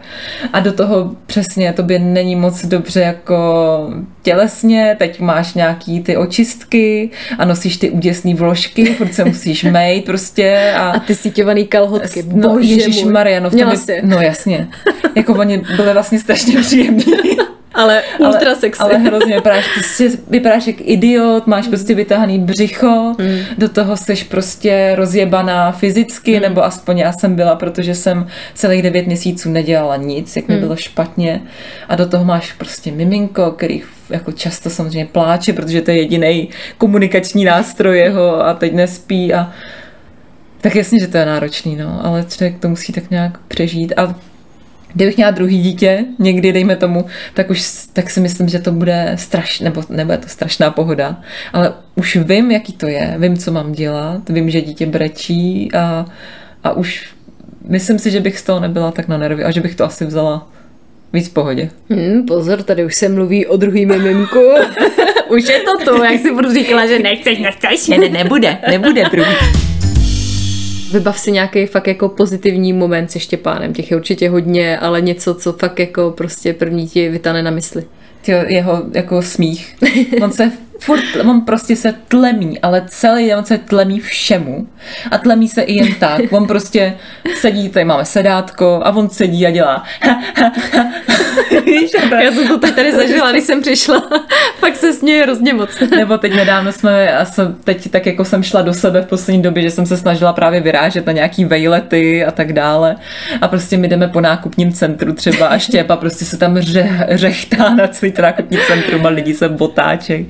a 0.53 0.59
do 0.59 0.73
toho 0.73 1.11
přesně 1.25 1.73
tobě 1.73 1.99
není 1.99 2.35
moc 2.35 2.65
dobře 2.65 2.99
jako 2.99 3.33
tělesně, 4.21 4.95
teď 4.99 5.19
máš 5.19 5.53
nějaký 5.53 6.01
ty 6.01 6.17
očistky 6.17 7.09
a 7.37 7.45
nosíš 7.45 7.77
ty 7.77 7.89
úděsné 7.89 8.35
vložky, 8.35 8.85
furt 8.85 9.13
se 9.13 9.25
musíš 9.25 9.63
mejt 9.63 10.05
prostě. 10.05 10.73
A, 10.77 10.89
a 10.89 10.99
ty 10.99 11.15
síťovaný 11.15 11.67
kalhotky, 11.67 12.23
no, 12.33 12.49
bože 12.49 12.73
Ježíš 12.73 13.03
Maria, 13.03 13.39
no, 13.39 13.49
v 13.49 13.55
tom 13.55 13.71
je, 13.89 14.01
no 14.03 14.21
jasně, 14.21 14.67
jako 15.15 15.33
oni 15.33 15.57
byly 15.75 15.93
vlastně 15.93 16.19
strašně 16.19 16.61
příjemní. 16.61 17.03
ale 17.73 18.03
ultra 18.19 18.49
ale, 18.49 18.55
sexy. 18.55 18.83
Ale 18.83 18.97
hrozně 18.97 19.35
vypadáš, 19.35 19.65
prostě 19.73 20.09
vypadáš 20.29 20.67
jak 20.67 20.75
idiot, 20.79 21.47
máš 21.47 21.67
prostě 21.67 21.95
vytahaný 21.95 22.39
břicho, 22.39 23.15
mm. 23.19 23.39
do 23.57 23.69
toho 23.69 23.97
seš 23.97 24.23
prostě 24.23 24.93
rozjebaná 24.95 25.71
fyzicky, 25.71 26.35
mm. 26.35 26.41
nebo 26.41 26.63
aspoň 26.63 26.97
já 26.97 27.11
jsem 27.13 27.35
byla, 27.35 27.55
protože 27.55 27.95
jsem 27.95 28.27
celých 28.53 28.81
devět 28.81 29.07
měsíců 29.07 29.49
nedělala 29.49 29.95
nic, 29.95 30.35
jak 30.35 30.47
mi 30.47 30.55
mm. 30.55 30.61
bylo 30.61 30.75
špatně 30.75 31.41
a 31.89 31.95
do 31.95 32.07
toho 32.07 32.25
máš 32.25 32.51
prostě 32.51 32.91
miminko, 32.91 33.51
který 33.51 33.81
jako 34.09 34.31
často 34.31 34.69
samozřejmě 34.69 35.05
pláče, 35.05 35.53
protože 35.53 35.81
to 35.81 35.91
je 35.91 35.97
jediný 35.97 36.49
komunikační 36.77 37.45
nástroj 37.45 37.97
jeho 37.97 38.45
a 38.45 38.53
teď 38.53 38.73
nespí 38.73 39.33
a 39.33 39.51
tak 40.61 40.75
jasně, 40.75 40.99
že 40.99 41.07
to 41.07 41.17
je 41.17 41.25
náročný, 41.25 41.75
no, 41.75 42.05
ale 42.05 42.25
člověk 42.29 42.59
to 42.59 42.69
musí 42.69 42.93
tak 42.93 43.11
nějak 43.11 43.37
přežít 43.47 43.93
a 43.97 44.15
Kdybych 44.93 45.17
měla 45.17 45.31
druhý 45.31 45.61
dítě, 45.61 46.05
někdy 46.19 46.53
dejme 46.53 46.75
tomu, 46.75 47.05
tak 47.33 47.49
už 47.49 47.63
tak 47.93 48.09
si 48.09 48.19
myslím, 48.19 48.49
že 48.49 48.59
to 48.59 48.71
bude 48.71 49.15
strašné, 49.15 49.63
nebo 49.63 49.83
nebude 49.89 50.17
to 50.17 50.27
strašná 50.27 50.71
pohoda, 50.71 51.21
ale 51.53 51.73
už 51.95 52.15
vím, 52.15 52.51
jaký 52.51 52.73
to 52.73 52.87
je, 52.87 53.15
vím, 53.17 53.37
co 53.37 53.51
mám 53.51 53.71
dělat, 53.71 54.29
vím, 54.29 54.49
že 54.49 54.61
dítě 54.61 54.85
brečí 54.85 55.69
a, 55.73 56.05
a 56.63 56.71
už 56.71 57.09
myslím 57.67 57.99
si, 57.99 58.11
že 58.11 58.19
bych 58.19 58.39
z 58.39 58.43
toho 58.43 58.59
nebyla 58.59 58.91
tak 58.91 59.07
na 59.07 59.17
nervy 59.17 59.43
a 59.43 59.51
že 59.51 59.61
bych 59.61 59.75
to 59.75 59.85
asi 59.85 60.05
vzala 60.05 60.49
víc 61.13 61.29
v 61.29 61.33
pohodě. 61.33 61.69
Hmm, 61.89 62.25
pozor, 62.25 62.63
tady 62.63 62.85
už 62.85 62.95
se 62.95 63.09
mluví 63.09 63.45
o 63.45 63.57
druhý 63.57 63.85
miminku. 63.85 64.39
už 65.29 65.49
je 65.49 65.59
to 65.59 65.85
to, 65.85 66.03
jak 66.03 66.21
si 66.21 66.31
budu 66.31 66.53
říkala, 66.53 66.85
že 66.85 66.99
nechceš, 66.99 67.39
nechceš. 67.39 67.87
Ne, 67.87 67.97
ne, 67.97 68.09
nebude, 68.09 68.57
nebude 68.69 69.03
druhý. 69.11 69.62
Vybav 70.93 71.19
si 71.19 71.31
nějaký 71.31 71.65
fakt 71.65 71.87
jako 71.87 72.09
pozitivní 72.09 72.73
moment 72.73 73.11
se 73.11 73.19
Štěpánem, 73.19 73.73
těch 73.73 73.91
je 73.91 73.97
určitě 73.97 74.29
hodně, 74.29 74.77
ale 74.77 75.01
něco, 75.01 75.35
co 75.35 75.53
fakt 75.53 75.79
jako 75.79 76.11
prostě 76.17 76.53
první 76.53 76.87
ti 76.87 77.09
vytane 77.09 77.43
na 77.43 77.51
mysli. 77.51 77.85
Tyjo, 78.21 78.43
jeho 78.47 78.83
jako 78.93 79.21
smích. 79.21 79.75
On 80.21 80.31
se 80.31 80.51
furt, 80.79 81.25
on 81.29 81.41
prostě 81.41 81.75
se 81.75 81.93
tlemí, 82.07 82.59
ale 82.59 82.83
celý 82.87 83.27
den 83.27 83.45
se 83.45 83.57
tlemí 83.57 83.99
všemu. 83.99 84.67
A 85.11 85.17
tlemí 85.17 85.47
se 85.47 85.61
i 85.61 85.73
jen 85.73 85.95
tak. 85.99 86.21
On 86.31 86.47
prostě 86.47 86.97
sedí, 87.35 87.69
tady 87.69 87.85
máme 87.85 88.05
sedátko 88.05 88.81
a 88.83 88.91
on 88.91 89.09
sedí 89.09 89.47
a 89.47 89.51
dělá 89.51 89.83
Já 92.23 92.31
jsem 92.31 92.47
to 92.47 92.57
teď 92.57 92.75
tady 92.75 92.91
zažila, 92.91 93.31
když 93.31 93.43
jsem 93.43 93.61
přišla. 93.61 94.09
Pak 94.59 94.75
se 94.75 94.93
směje 94.93 95.23
hrozně 95.23 95.53
moc. 95.53 95.69
Nebo 95.95 96.17
teď 96.17 96.35
nedávno 96.35 96.71
jsme, 96.71 97.17
a 97.17 97.25
jsem, 97.25 97.55
teď 97.63 97.91
tak 97.91 98.05
jako 98.05 98.25
jsem 98.25 98.43
šla 98.43 98.61
do 98.61 98.73
sebe 98.73 99.01
v 99.01 99.07
poslední 99.07 99.41
době, 99.41 99.63
že 99.63 99.71
jsem 99.71 99.85
se 99.85 99.97
snažila 99.97 100.33
právě 100.33 100.61
vyrážet 100.61 101.05
na 101.05 101.11
nějaký 101.11 101.45
vejlety 101.45 102.25
a 102.25 102.31
tak 102.31 102.53
dále. 102.53 102.95
A 103.41 103.47
prostě 103.47 103.77
my 103.77 103.87
jdeme 103.87 104.07
po 104.07 104.21
nákupním 104.21 104.73
centru 104.73 105.13
třeba 105.13 105.47
a 105.47 105.57
Štěpa 105.57 105.95
prostě 105.95 106.25
se 106.25 106.37
tam 106.37 106.59
ře, 106.59 107.07
řechtá 107.09 107.73
na 107.73 107.87
celý 107.87 108.13
nákupní 108.21 108.57
centrum 108.57 109.05
a 109.05 109.09
lidi 109.09 109.33
se 109.33 109.49
botáčej. 109.49 110.25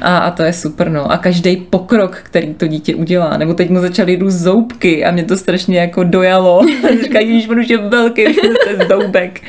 A, 0.00 0.18
a 0.18 0.30
to 0.30 0.42
je 0.42 0.52
super, 0.52 0.90
no. 0.90 1.12
A 1.12 1.18
každý 1.18 1.56
pokrok, 1.56 2.16
který 2.22 2.54
to 2.54 2.66
dítě 2.66 2.94
udělá. 2.94 3.36
Nebo 3.36 3.54
teď 3.54 3.70
mu 3.70 3.80
začaly 3.80 4.12
jít 4.12 4.20
zoubky 4.26 5.04
a 5.04 5.10
mě 5.10 5.24
to 5.24 5.36
strašně 5.36 5.78
jako 5.78 6.04
dojalo. 6.04 6.66
Říkají, 7.02 7.40
že 7.40 7.48
on 7.48 7.58
už 7.58 7.68
je 7.68 7.78
velký, 7.78 8.26
už 8.26 8.36
je 8.70 8.86
zoubek. 8.90 9.40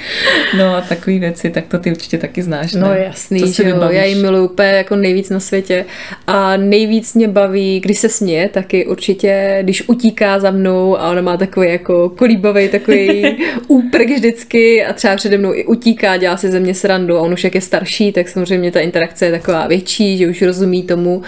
No 0.58 0.76
a 0.76 0.82
takové 0.90 1.20
věci, 1.20 1.50
tak 1.50 1.68
to 1.68 1.80
ty 1.80 1.92
určitě 1.92 2.18
taky 2.18 2.44
znáš, 2.44 2.74
No 2.74 2.90
ne? 2.90 3.00
jasný, 3.00 3.54
že 3.54 3.70
jo, 3.70 3.90
já 3.90 4.04
ji 4.04 4.16
miluji 4.16 4.46
úplně 4.50 4.70
jako 4.70 4.96
nejvíc 4.96 5.30
na 5.30 5.40
světě 5.40 5.86
a 6.28 6.58
nejvíc 6.58 7.14
mě 7.14 7.28
baví, 7.28 7.80
když 7.80 8.00
se 8.00 8.10
směje, 8.10 8.50
taky 8.50 8.86
určitě, 8.86 9.60
když 9.62 9.90
utíká 9.90 10.40
za 10.40 10.52
mnou 10.52 11.00
a 11.00 11.12
ona 11.12 11.22
má 11.22 11.38
takový 11.38 11.70
jako 11.70 12.10
kolíbavý 12.10 12.70
takový 12.70 13.38
úprk 13.68 14.10
vždycky 14.10 14.86
a 14.86 14.94
třeba 14.94 15.16
přede 15.16 15.38
mnou 15.38 15.54
i 15.54 15.66
utíká, 15.66 16.18
dělá 16.18 16.38
si 16.38 16.52
ze 16.52 16.60
mě 16.60 16.74
srandu 16.74 17.18
a 17.18 17.22
on 17.22 17.34
už 17.34 17.44
jak 17.44 17.56
je 17.56 17.62
starší, 17.62 18.12
tak 18.12 18.28
samozřejmě 18.30 18.72
ta 18.72 18.80
interakce 18.80 19.26
je 19.26 19.32
taková 19.32 19.68
větší, 19.68 20.18
že 20.18 20.28
už 20.28 20.42
rozumí 20.42 20.84
tomu, 20.84 21.22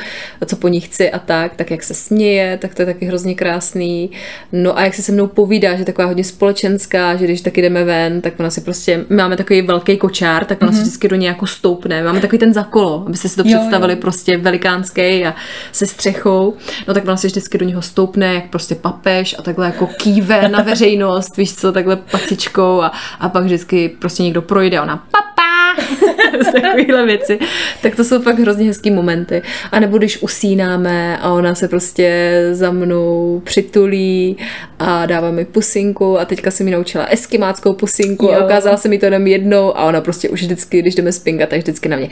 co 0.46 0.56
po 0.56 0.68
ní 0.68 0.80
chci 0.82 1.12
a 1.12 1.20
tak, 1.20 1.56
tak 1.56 1.72
jak 1.72 1.84
se 1.84 1.94
směje, 1.94 2.58
tak 2.62 2.76
to 2.76 2.82
je 2.82 2.86
taky 2.86 3.06
hrozně 3.06 3.36
krásný. 3.36 4.12
No 4.52 4.78
a 4.78 4.84
jak 4.84 4.94
se 4.94 5.02
se 5.02 5.12
mnou 5.12 5.28
povídá, 5.28 5.74
že 5.76 5.82
je 5.82 5.86
taková 5.86 6.08
hodně 6.08 6.24
společenská, 6.24 7.16
že 7.16 7.26
když 7.26 7.42
taky 7.42 7.62
jdeme 7.62 7.84
ven, 7.84 8.22
tak 8.22 8.40
ona 8.40 8.50
si 8.50 8.62
prostě, 8.62 9.06
máme 9.10 9.38
takový 9.38 9.51
velký 9.62 9.98
kočár, 9.98 10.46
tak 10.46 10.62
ona 10.62 10.72
mm-hmm. 10.72 10.76
si 10.76 10.82
vždycky 10.82 11.08
do 11.08 11.16
něj 11.16 11.28
jako 11.28 11.48
stoupne. 11.48 12.04
Máme 12.04 12.20
takový 12.20 12.40
ten 12.40 12.54
zakolo, 12.54 13.04
abyste 13.08 13.30
si 13.30 13.36
to 13.36 13.44
Jo, 13.46 13.58
představili, 13.58 13.94
jo. 13.94 14.00
prostě 14.02 14.38
velikánský 14.38 15.26
a 15.26 15.36
se 15.72 15.88
střechou. 15.88 16.54
No 16.88 16.94
tak 16.94 17.04
ona 17.04 17.18
si 17.18 17.28
vždycky 17.28 17.58
do 17.58 17.66
něho 17.66 17.82
stoupne, 17.82 18.34
jak 18.34 18.50
prostě 18.50 18.76
papež 18.76 19.36
a 19.40 19.42
takhle 19.42 19.66
jako 19.66 19.88
kýve 19.88 20.50
na 20.50 20.62
veřejnost, 20.62 21.38
víš 21.38 21.56
co, 21.56 21.72
takhle 21.72 21.96
pacičkou 21.96 22.82
a, 22.82 22.92
a 23.20 23.30
pak 23.30 23.44
vždycky 23.44 23.90
prostě 24.00 24.24
někdo 24.24 24.42
projde 24.42 24.78
a 24.78 24.84
ona 24.84 25.04
takovéhle 26.62 27.06
věci. 27.06 27.40
Tak 27.82 27.96
to 27.96 28.04
jsou 28.04 28.22
fakt 28.22 28.40
hrozně 28.40 28.66
hezký 28.66 28.92
momenty. 28.92 29.42
A 29.72 29.80
nebo 29.80 29.98
když 29.98 30.22
usínáme 30.22 31.18
a 31.18 31.34
ona 31.34 31.56
se 31.56 31.68
prostě 31.68 32.32
za 32.52 32.72
mnou 32.72 33.42
přitulí 33.46 34.38
a 34.80 35.06
dává 35.06 35.32
mi 35.32 35.46
pusinku 35.46 36.20
a 36.20 36.26
teďka 36.26 36.52
se 36.52 36.64
mi 36.64 36.72
naučila 36.72 37.06
eskimáckou 37.06 37.74
pusinku 37.74 38.26
Jo. 38.26 38.32
a 38.32 38.46
ukázala 38.46 38.78
se 38.78 38.90
mi 38.90 39.00
to 39.00 39.06
jenom 39.06 39.28
jednou 39.28 39.78
a 39.78 39.84
ona 39.84 40.02
prostě 40.02 40.30
už 40.30 40.42
vždycky, 40.42 40.82
když 40.82 40.96
jdeme 40.96 41.12
spinkat, 41.12 41.50
tak 41.50 41.60
vždycky 41.60 41.90
na 41.90 41.98
mě 41.98 42.10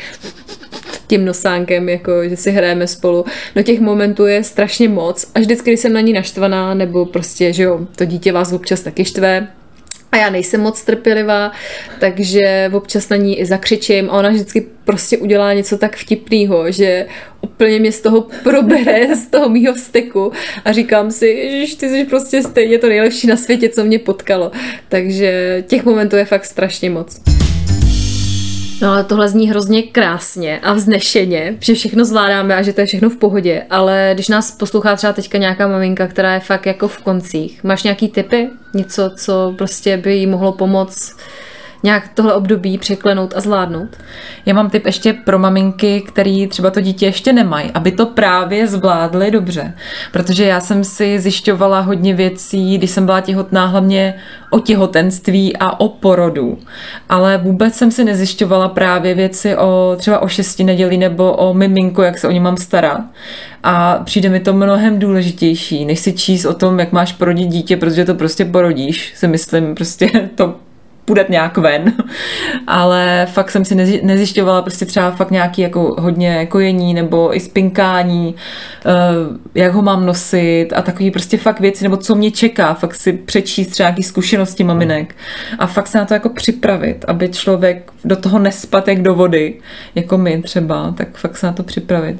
tím 1.09 1.25
nosánkem, 1.25 1.89
jako, 1.89 2.29
že 2.29 2.38
si 2.38 2.51
hrajeme 2.51 2.88
spolu. 2.88 3.25
No 3.55 3.63
těch 3.63 3.79
momentů 3.79 4.25
je 4.25 4.43
strašně 4.43 4.89
moc. 4.89 5.31
A 5.36 5.39
vždycky, 5.39 5.69
když 5.69 5.79
jsem 5.79 5.93
na 5.93 6.01
ní 6.01 6.13
naštvaná, 6.13 6.74
nebo 6.74 7.05
prostě, 7.05 7.53
že 7.53 7.63
jo, 7.63 7.79
to 7.95 8.05
dítě 8.05 8.31
vás 8.31 8.53
občas 8.53 8.81
taky 8.81 9.05
štve, 9.05 9.48
a 10.12 10.18
já 10.18 10.30
nejsem 10.30 10.62
moc 10.62 10.84
trpělivá, 10.84 11.51
takže 12.00 12.72
občas 12.74 13.10
na 13.10 13.18
ní 13.18 13.39
i 13.39 13.46
zakřičím 13.46 14.10
a 14.10 14.13
ona 14.13 14.30
vždycky 14.30 14.68
prostě 14.84 15.18
udělá 15.18 15.54
něco 15.54 15.78
tak 15.78 15.96
vtipného, 15.96 16.72
že 16.72 17.06
úplně 17.42 17.80
mě 17.80 17.92
z 17.92 18.01
toho 18.01 18.28
probere, 18.44 19.16
z 19.16 19.28
toho 19.28 19.50
mýho 19.50 19.74
vzteku 19.74 20.32
a 20.66 20.72
říkám 20.72 21.12
si, 21.12 21.68
že 21.68 21.78
ty 21.78 21.89
jsi 21.89 22.06
prostě 22.06 22.44
stejně 22.44 22.78
to 22.78 22.88
nejlepší 22.88 23.28
na 23.28 23.38
světě, 23.38 23.70
co 23.70 23.86
mě 23.86 24.00
potkalo. 24.00 24.51
Takže 24.89 25.63
těch 25.68 25.86
momentů 25.86 26.16
je 26.16 26.25
fakt 26.25 26.46
strašně 26.46 26.89
moc. 26.89 27.28
No 28.81 28.91
ale 28.91 29.03
tohle 29.03 29.29
zní 29.29 29.50
hrozně 29.50 29.83
krásně 29.83 30.59
a 30.59 30.74
vznešeně, 30.74 31.57
že 31.59 31.74
všechno 31.74 32.05
zvládáme 32.05 32.55
a 32.55 32.62
že 32.62 32.74
to 32.74 32.81
je 32.81 32.88
všechno 32.88 33.09
v 33.09 33.17
pohodě, 33.17 33.65
ale 33.69 34.12
když 34.13 34.29
nás 34.29 34.51
poslouchá 34.51 34.95
třeba 34.95 35.13
teďka 35.13 35.38
nějaká 35.38 35.67
maminka, 35.67 36.07
která 36.07 36.33
je 36.33 36.39
fakt 36.39 36.65
jako 36.65 36.88
v 36.88 36.98
koncích, 36.98 37.63
máš 37.63 37.83
nějaký 37.83 38.07
typy? 38.07 38.50
Něco, 38.74 39.12
co 39.15 39.53
prostě 39.57 39.98
by 39.98 40.15
jí 40.15 40.27
mohlo 40.27 40.51
pomoct 40.51 41.15
nějak 41.83 42.09
tohle 42.13 42.33
období 42.33 42.77
překlenout 42.77 43.33
a 43.36 43.41
zvládnout? 43.41 43.98
Já 44.45 44.53
mám 44.53 44.69
tip 44.69 44.86
ještě 44.86 45.13
pro 45.13 45.39
maminky, 45.39 46.01
který 46.01 46.48
třeba 46.48 46.69
to 46.69 46.81
dítě 46.81 47.05
ještě 47.05 47.33
nemají, 47.33 47.71
aby 47.71 47.91
to 47.91 48.05
právě 48.05 48.67
zvládly 48.67 49.31
dobře. 49.31 49.74
Protože 50.12 50.45
já 50.45 50.59
jsem 50.59 50.83
si 50.83 51.19
zjišťovala 51.19 51.79
hodně 51.79 52.13
věcí, 52.13 52.77
když 52.77 52.91
jsem 52.91 53.05
byla 53.05 53.21
těhotná, 53.21 53.65
hlavně 53.65 54.13
o 54.50 54.59
těhotenství 54.59 55.57
a 55.57 55.79
o 55.79 55.88
porodu. 55.88 56.57
Ale 57.09 57.38
vůbec 57.38 57.74
jsem 57.75 57.91
si 57.91 58.03
nezjišťovala 58.03 58.69
právě 58.69 59.13
věci 59.13 59.55
o 59.55 59.95
třeba 59.98 60.19
o 60.19 60.27
šesti 60.27 60.63
nedělí 60.63 60.98
nebo 60.98 61.33
o 61.33 61.53
miminku, 61.53 62.01
jak 62.01 62.17
se 62.17 62.27
o 62.27 62.31
ně 62.31 62.39
mám 62.39 62.57
starat. 62.57 63.01
A 63.63 64.01
přijde 64.03 64.29
mi 64.29 64.39
to 64.39 64.53
mnohem 64.53 65.00
důležitější, 65.00 65.86
než 65.86 66.00
si 66.00 66.13
číst 66.13 66.45
o 66.45 66.53
tom, 66.53 66.79
jak 66.79 66.91
máš 66.91 67.13
porodit 67.13 67.48
dítě, 67.48 67.77
protože 67.77 68.05
to 68.05 68.15
prostě 68.15 68.45
porodíš, 68.45 69.13
si 69.15 69.27
myslím, 69.27 69.75
prostě 69.75 70.09
to 70.36 70.55
půjde 71.10 71.25
nějak 71.30 71.58
ven, 71.58 71.94
ale 72.68 73.28
fakt 73.32 73.51
jsem 73.51 73.66
si 73.66 73.75
nezi- 73.75 74.00
nezjišťovala 74.04 74.62
prostě 74.62 74.86
třeba 74.86 75.12
fakt 75.12 75.32
nějaký 75.32 75.62
jako 75.62 75.96
hodně 76.00 76.46
kojení 76.46 76.94
nebo 76.94 77.36
i 77.36 77.39
spinkání, 77.39 78.36
eh, 78.86 78.92
jak 79.56 79.74
ho 79.74 79.82
mám 79.82 80.06
nosit 80.06 80.68
a 80.75 80.82
takový 80.82 81.12
prostě 81.12 81.38
fakt 81.38 81.60
věci, 81.60 81.84
nebo 81.84 81.98
co 81.98 82.16
mě 82.16 82.32
čeká, 82.32 82.74
fakt 82.74 82.96
si 82.96 83.13
přečíst 83.13 83.68
třeba 83.68 83.89
nějaký 83.89 84.04
zkušenosti 84.04 84.63
maminek 84.63 85.16
a 85.60 85.68
fakt 85.68 85.88
se 85.88 85.98
na 85.98 86.06
to 86.06 86.13
jako 86.13 86.30
připravit, 86.30 87.06
aby 87.08 87.30
člověk 87.30 87.92
do 88.06 88.15
toho 88.15 88.39
nespat 88.39 88.88
jak 88.88 89.01
do 89.01 89.15
vody, 89.15 89.53
jako 89.96 90.18
my 90.18 90.41
třeba, 90.41 90.94
tak 90.98 91.18
fakt 91.18 91.38
se 91.38 91.46
na 91.46 91.53
to 91.53 91.63
připravit. 91.63 92.18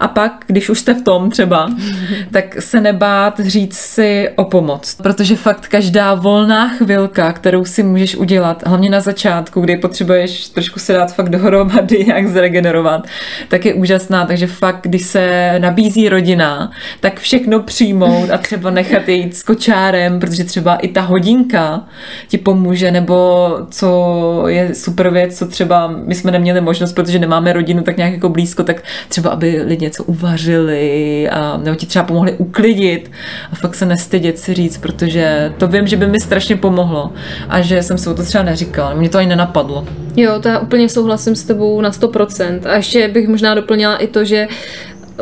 A 0.00 0.08
pak, 0.08 0.44
když 0.46 0.70
už 0.70 0.78
jste 0.78 0.94
v 0.94 1.02
tom 1.02 1.30
třeba, 1.30 1.70
tak 2.32 2.62
se 2.62 2.80
nebát 2.80 3.40
říct 3.40 3.76
si 3.76 4.28
o 4.36 4.44
pomoc, 4.44 4.94
protože 4.94 5.36
fakt 5.36 5.68
každá 5.68 6.14
volná 6.14 6.68
chvilka, 6.68 7.32
kterou 7.32 7.64
si 7.64 7.82
můžeš 7.82 8.16
udělat, 8.16 8.62
hlavně 8.66 8.90
na 8.90 9.00
začátku, 9.00 9.60
kdy 9.60 9.76
potřebuješ 9.76 10.48
trošku 10.48 10.78
se 10.78 10.92
dát 10.92 11.14
fakt 11.14 11.28
dohromady, 11.28 12.04
jak 12.08 12.28
zregenerovat, 12.28 13.06
tak 13.48 13.64
je 13.64 13.74
úžasná, 13.74 14.26
takže 14.26 14.46
fakt, 14.46 14.80
když 14.82 15.02
se 15.02 15.54
nabízí 15.58 16.08
rodina, 16.08 16.72
tak 17.00 17.20
všechno 17.20 17.60
přijmout 17.60 18.30
a 18.30 18.38
třeba 18.38 18.70
nechat 18.70 19.08
je 19.08 19.14
jít 19.14 19.36
s 19.36 19.42
kočárem, 19.42 20.20
protože 20.20 20.44
třeba 20.44 20.76
i 20.76 20.88
ta 20.88 21.00
hodinka 21.00 21.84
ti 22.28 22.38
pomůže, 22.38 22.90
nebo 22.90 23.48
co 23.70 24.44
je 24.48 24.74
super 24.74 25.10
věc, 25.20 25.38
co 25.38 25.46
třeba 25.46 25.94
my 26.04 26.14
jsme 26.14 26.30
neměli 26.30 26.60
možnost, 26.60 26.92
protože 26.92 27.18
nemáme 27.18 27.52
rodinu 27.52 27.82
tak 27.82 27.96
nějak 27.96 28.12
jako 28.12 28.28
blízko, 28.28 28.64
tak 28.64 28.82
třeba 29.08 29.30
aby 29.30 29.62
lidi 29.64 29.84
něco 29.84 30.04
uvařili 30.04 31.28
a 31.30 31.56
nebo 31.56 31.76
ti 31.76 31.86
třeba 31.86 32.04
pomohli 32.04 32.32
uklidit 32.32 33.10
a 33.52 33.56
fakt 33.56 33.74
se 33.74 33.86
nestydět 33.86 34.38
si 34.38 34.54
říct, 34.54 34.78
protože 34.78 35.52
to 35.58 35.68
vím, 35.68 35.86
že 35.86 35.96
by 35.96 36.06
mi 36.06 36.20
strašně 36.20 36.56
pomohlo 36.56 37.12
a 37.48 37.60
že 37.60 37.82
jsem 37.82 37.98
se 37.98 38.10
o 38.10 38.14
to 38.14 38.22
třeba 38.22 38.44
neříkala, 38.44 38.94
mě 38.94 39.08
to 39.08 39.18
ani 39.18 39.28
nenapadlo. 39.28 39.86
Jo, 40.16 40.40
to 40.40 40.48
já 40.48 40.58
úplně 40.58 40.88
souhlasím 40.88 41.36
s 41.36 41.42
tebou 41.42 41.80
na 41.80 41.90
100%. 41.90 42.60
A 42.64 42.76
ještě 42.76 43.08
bych 43.08 43.28
možná 43.28 43.54
doplnila 43.54 43.96
i 43.96 44.06
to, 44.06 44.24
že 44.24 44.48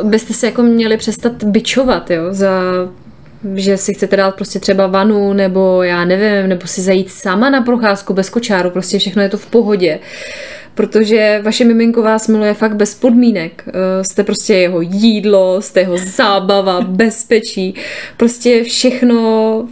byste 0.03 0.33
se 0.33 0.45
jako 0.45 0.61
měli 0.63 0.97
přestat 0.97 1.43
bičovat, 1.43 2.11
jo, 2.11 2.23
za 2.31 2.51
že 3.55 3.77
si 3.77 3.93
chcete 3.93 4.15
dát 4.17 4.35
prostě 4.35 4.59
třeba 4.59 4.87
vanu, 4.87 5.33
nebo 5.33 5.83
já 5.83 6.05
nevím, 6.05 6.49
nebo 6.49 6.67
si 6.67 6.81
zajít 6.81 7.11
sama 7.11 7.49
na 7.49 7.61
procházku 7.61 8.13
bez 8.13 8.29
kočáru, 8.29 8.69
prostě 8.69 8.99
všechno 8.99 9.21
je 9.21 9.29
to 9.29 9.37
v 9.37 9.45
pohodě. 9.45 9.99
Protože 10.75 11.41
vaše 11.43 11.65
miminko 11.65 12.01
vás 12.01 12.27
miluje 12.27 12.53
fakt 12.53 12.75
bez 12.75 12.95
podmínek. 12.95 13.63
Eh, 13.67 14.03
Jste 14.03 14.23
prostě 14.23 14.53
jeho 14.53 14.81
jídlo, 14.81 15.61
jste 15.61 15.79
jeho 15.79 15.97
zábava, 15.97 16.81
bezpečí. 16.87 17.75
Prostě 18.17 18.63
všechno 18.63 19.67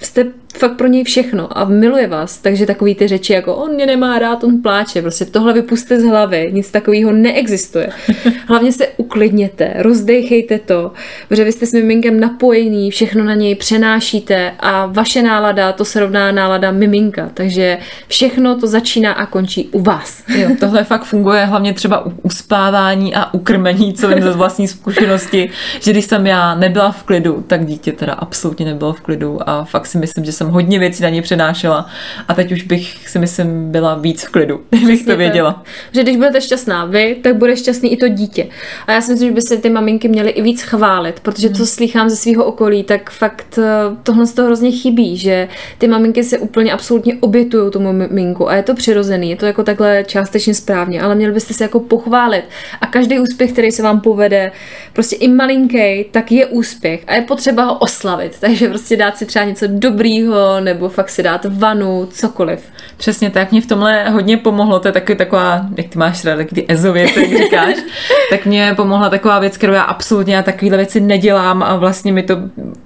jste 0.00 0.26
fakt 0.58 0.76
pro 0.76 0.86
něj 0.86 1.04
všechno 1.04 1.58
a 1.58 1.64
miluje 1.64 2.06
vás, 2.06 2.38
takže 2.38 2.66
takový 2.66 2.94
ty 2.94 3.08
řeči 3.08 3.32
jako 3.32 3.54
on 3.54 3.74
mě 3.74 3.86
nemá 3.86 4.18
rád, 4.18 4.44
on 4.44 4.62
pláče, 4.62 5.02
prostě 5.02 5.24
tohle 5.24 5.52
vypuste 5.52 6.00
z 6.00 6.04
hlavy, 6.04 6.50
nic 6.52 6.70
takového 6.70 7.12
neexistuje. 7.12 7.88
Hlavně 8.46 8.72
se 8.72 8.88
uklidněte, 8.96 9.72
rozdejchejte 9.76 10.58
to, 10.58 10.92
protože 11.28 11.44
vy 11.44 11.52
jste 11.52 11.66
s 11.66 11.72
miminkem 11.72 12.20
napojení, 12.20 12.90
všechno 12.90 13.24
na 13.24 13.34
něj 13.34 13.54
přenášíte 13.54 14.52
a 14.60 14.86
vaše 14.86 15.22
nálada, 15.22 15.72
to 15.72 15.84
se 15.84 16.00
rovná 16.00 16.32
nálada 16.32 16.70
miminka, 16.70 17.30
takže 17.34 17.78
všechno 18.08 18.60
to 18.60 18.66
začíná 18.66 19.12
a 19.12 19.26
končí 19.26 19.68
u 19.72 19.82
vás. 19.82 20.22
Jo, 20.42 20.48
tohle 20.60 20.84
fakt 20.84 21.04
funguje 21.04 21.44
hlavně 21.44 21.74
třeba 21.74 22.06
u 22.06 22.12
uspávání 22.22 23.14
a 23.14 23.34
ukrmení, 23.34 23.94
co 23.94 24.08
vím 24.08 24.22
ze 24.22 24.30
vlastní 24.30 24.68
zkušenosti, 24.68 25.50
že 25.80 25.90
když 25.90 26.04
jsem 26.04 26.26
já 26.26 26.54
nebyla 26.54 26.92
v 26.92 27.02
klidu, 27.02 27.44
tak 27.46 27.66
dítě 27.66 27.92
teda 27.92 28.12
absolutně 28.12 28.66
nebylo 28.66 28.92
v 28.92 29.00
klidu 29.00 29.38
a 29.48 29.64
fakt 29.64 29.86
si 29.86 29.98
myslím, 29.98 30.24
že 30.24 30.32
jsem 30.42 30.50
hodně 30.50 30.78
věcí 30.78 31.02
na 31.02 31.08
ní 31.08 31.22
přenášela 31.22 31.86
a 32.28 32.34
teď 32.34 32.52
už 32.52 32.62
bych 32.62 33.08
si 33.08 33.18
myslím 33.18 33.70
byla 33.70 33.94
víc 33.94 34.24
v 34.24 34.28
klidu, 34.28 34.60
kdybych 34.70 35.06
to 35.06 35.16
věděla. 35.16 35.52
Tak. 35.52 35.64
Že 35.92 36.02
když 36.02 36.16
budete 36.16 36.40
šťastná 36.40 36.84
vy, 36.84 37.16
tak 37.22 37.36
bude 37.36 37.56
šťastný 37.56 37.92
i 37.92 37.96
to 37.96 38.08
dítě. 38.08 38.46
A 38.86 38.92
já 38.92 39.00
si 39.00 39.12
myslím, 39.12 39.28
že 39.28 39.34
by 39.34 39.42
se 39.42 39.56
ty 39.56 39.70
maminky 39.70 40.08
měly 40.08 40.30
i 40.30 40.42
víc 40.42 40.62
chválit, 40.62 41.20
protože 41.20 41.50
co 41.50 41.66
slýchám 41.66 42.10
ze 42.10 42.16
svého 42.16 42.44
okolí, 42.44 42.82
tak 42.82 43.10
fakt 43.10 43.58
eh, 43.58 43.62
tohle 44.02 44.26
z 44.26 44.32
toho 44.32 44.46
hrozně 44.46 44.70
chybí, 44.70 45.16
že 45.16 45.48
ty 45.78 45.88
maminky 45.88 46.24
se 46.24 46.38
úplně 46.38 46.72
absolutně 46.72 47.16
obětují 47.20 47.70
tomu 47.70 47.92
miminku 47.92 48.48
a 48.48 48.54
je 48.54 48.62
to 48.62 48.74
přirozený, 48.74 49.30
je 49.30 49.36
to 49.36 49.46
jako 49.46 49.62
takhle 49.62 50.04
částečně 50.06 50.54
správně, 50.54 51.02
ale 51.02 51.14
měli 51.14 51.32
byste 51.32 51.54
se 51.54 51.64
jako 51.64 51.80
pochválit 51.80 52.44
a 52.80 52.86
každý 52.86 53.18
úspěch, 53.18 53.52
který 53.52 53.70
se 53.70 53.82
vám 53.82 54.00
povede, 54.00 54.52
prostě 54.92 55.16
i 55.16 55.28
malinký, 55.28 56.04
tak 56.10 56.32
je 56.32 56.46
úspěch 56.46 57.04
a 57.06 57.14
je 57.14 57.22
potřeba 57.22 57.64
ho 57.64 57.78
oslavit. 57.78 58.36
Takže 58.40 58.68
prostě 58.68 58.96
dát 58.96 59.16
si 59.16 59.26
třeba 59.26 59.44
něco 59.44 59.66
dobrýho, 59.68 60.31
nebo 60.60 60.88
fakt 60.88 61.08
si 61.08 61.22
dát 61.22 61.46
vanu, 61.48 62.08
cokoliv. 62.10 62.60
Přesně 62.96 63.30
tak, 63.30 63.52
mě 63.52 63.60
v 63.60 63.66
tomhle 63.66 64.10
hodně 64.10 64.36
pomohlo, 64.36 64.78
to 64.78 64.88
je 64.88 64.92
taky 64.92 65.14
taková, 65.14 65.66
jak 65.76 65.88
ty 65.88 65.98
máš 65.98 66.24
rád, 66.24 66.38
ty 66.54 66.66
ezo 66.68 66.92
věci, 66.92 67.20
jak 67.20 67.42
říkáš, 67.42 67.76
tak 68.30 68.46
mě 68.46 68.72
pomohla 68.76 69.10
taková 69.10 69.38
věc, 69.38 69.56
kterou 69.56 69.72
já 69.72 69.82
absolutně 69.82 70.34
já 70.34 70.42
takovéhle 70.42 70.76
věci 70.76 71.00
nedělám 71.00 71.62
a 71.62 71.76
vlastně 71.76 72.12
mi 72.12 72.22
to 72.22 72.36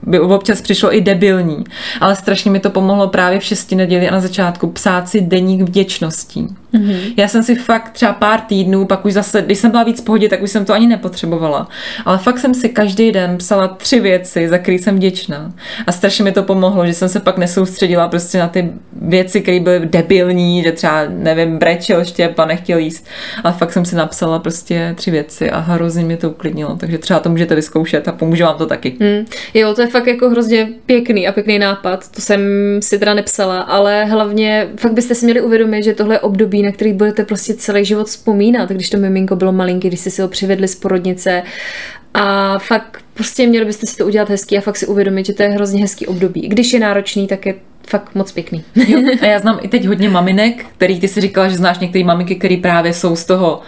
by 0.03 0.21
občas 0.21 0.61
přišlo 0.61 0.95
i 0.95 1.01
debilní, 1.01 1.65
ale 2.01 2.17
strašně 2.17 2.51
mi 2.51 2.61
to 2.61 2.71
pomohlo 2.71 3.09
právě 3.09 3.41
v 3.41 3.45
šesti 3.45 3.75
neděli 3.75 4.09
a 4.09 4.13
na 4.13 4.21
začátku 4.21 4.67
psát 4.67 5.09
si 5.09 5.21
deník 5.21 5.63
vděčností. 5.63 6.49
Mm-hmm. 6.75 7.15
Já 7.17 7.29
jsem 7.29 7.43
si 7.43 7.55
fakt 7.55 7.91
třeba 7.91 8.13
pár 8.13 8.41
týdnů, 8.41 8.87
pak 8.87 9.05
už 9.05 9.13
zase, 9.13 9.43
když 9.43 9.59
jsem 9.59 9.71
byla 9.71 9.83
víc 9.83 10.01
v 10.01 10.05
pohodě, 10.05 10.29
tak 10.29 10.43
už 10.43 10.51
jsem 10.51 10.65
to 10.65 10.73
ani 10.73 10.87
nepotřebovala. 10.87 11.69
Ale 12.05 12.19
fakt 12.19 12.39
jsem 12.39 12.55
si 12.55 12.69
každý 12.69 13.13
den 13.13 13.37
psala 13.37 13.69
tři 13.69 14.01
věci, 14.01 14.49
za 14.49 14.59
které 14.59 14.79
jsem 14.79 14.97
vděčná. 14.97 15.53
A 15.87 15.93
strašně 15.93 16.25
mi 16.25 16.33
to 16.33 16.43
pomohlo, 16.43 16.87
že 16.87 16.95
jsem 16.95 17.09
se 17.09 17.21
pak 17.21 17.39
nesoustředila 17.39 18.09
prostě 18.09 18.39
na 18.39 18.49
ty 18.49 18.73
věci, 19.03 19.41
které 19.41 19.61
byly 19.61 19.81
debilní, 19.87 20.63
že 20.63 20.73
třeba, 20.73 21.05
nevím, 21.09 21.59
brečel 21.59 22.05
štěp 22.05 22.39
a 22.39 22.45
nechtěl 22.45 22.79
jíst. 22.79 23.07
Ale 23.45 23.55
fakt 23.55 23.73
jsem 23.73 23.85
si 23.85 23.97
napsala 23.97 24.39
prostě 24.39 24.95
tři 24.97 25.11
věci 25.11 25.51
a 25.51 25.59
hrozně 25.59 26.05
mě 26.05 26.17
to 26.17 26.31
uklidnilo. 26.31 26.77
Takže 26.77 26.99
třeba 26.99 27.21
to 27.21 27.31
můžete 27.31 27.55
vyzkoušet 27.55 28.09
a 28.09 28.13
pomůže 28.13 28.45
vám 28.45 28.59
to 28.59 28.67
taky. 28.67 28.97
Mm. 29.01 29.27
Jo, 29.55 29.75
to 29.75 29.81
je 29.81 29.87
fakt 29.87 30.07
jako 30.07 30.31
hrozně 30.31 30.69
pěkný 30.87 31.29
a 31.29 31.33
pěkný 31.33 31.59
nápad. 31.59 32.11
To 32.11 32.21
jsem 32.21 32.41
si 32.81 32.99
teda 32.99 33.15
nepsala, 33.15 33.61
ale 33.61 34.05
hlavně 34.05 34.69
fakt 34.77 34.93
byste 34.93 35.15
si 35.15 35.25
měli 35.25 35.41
uvědomit, 35.41 35.83
že 35.83 35.95
tohle 35.95 36.21
období, 36.21 36.63
na 36.67 36.73
který 36.73 36.93
budete 36.93 37.25
prostě 37.25 37.55
celý 37.55 37.85
život 37.85 38.07
vzpomínat, 38.07 38.69
když 38.69 38.91
to 38.91 38.97
miminko 38.97 39.37
bylo 39.37 39.53
malinký, 39.53 39.89
když 39.89 40.01
jste 40.01 40.11
si 40.11 40.23
ho 40.23 40.29
přivedli 40.29 40.69
z 40.69 40.75
porodnice 40.75 41.43
a 42.15 42.59
fakt 42.59 42.99
prostě 43.15 43.47
měli 43.47 43.65
byste 43.65 43.87
si 43.87 43.97
to 43.97 44.07
udělat 44.07 44.31
hezký 44.31 44.59
a 44.59 44.61
fakt 44.61 44.77
si 44.77 44.87
uvědomit, 44.87 45.27
že 45.27 45.33
to 45.33 45.43
je 45.43 45.49
hrozně 45.49 45.81
hezký 45.81 46.07
období. 46.07 46.49
Když 46.49 46.73
je 46.73 46.81
náročný, 46.81 47.27
tak 47.27 47.47
je 47.47 47.55
fakt 47.89 48.15
moc 48.15 48.33
pěkný. 48.33 48.65
A 49.21 49.27
já 49.27 49.39
znám 49.39 49.59
i 49.63 49.69
teď 49.69 49.87
hodně 49.87 50.09
maminek, 50.09 50.65
který 50.77 51.01
ty 51.01 51.09
si 51.09 51.21
říkala, 51.21 51.49
že 51.49 51.57
znáš 51.57 51.79
některé 51.79 52.05
maminky, 52.05 52.35
které 52.35 52.57
právě 52.57 52.93
jsou 52.93 53.17
z 53.17 53.25
toho 53.25 53.61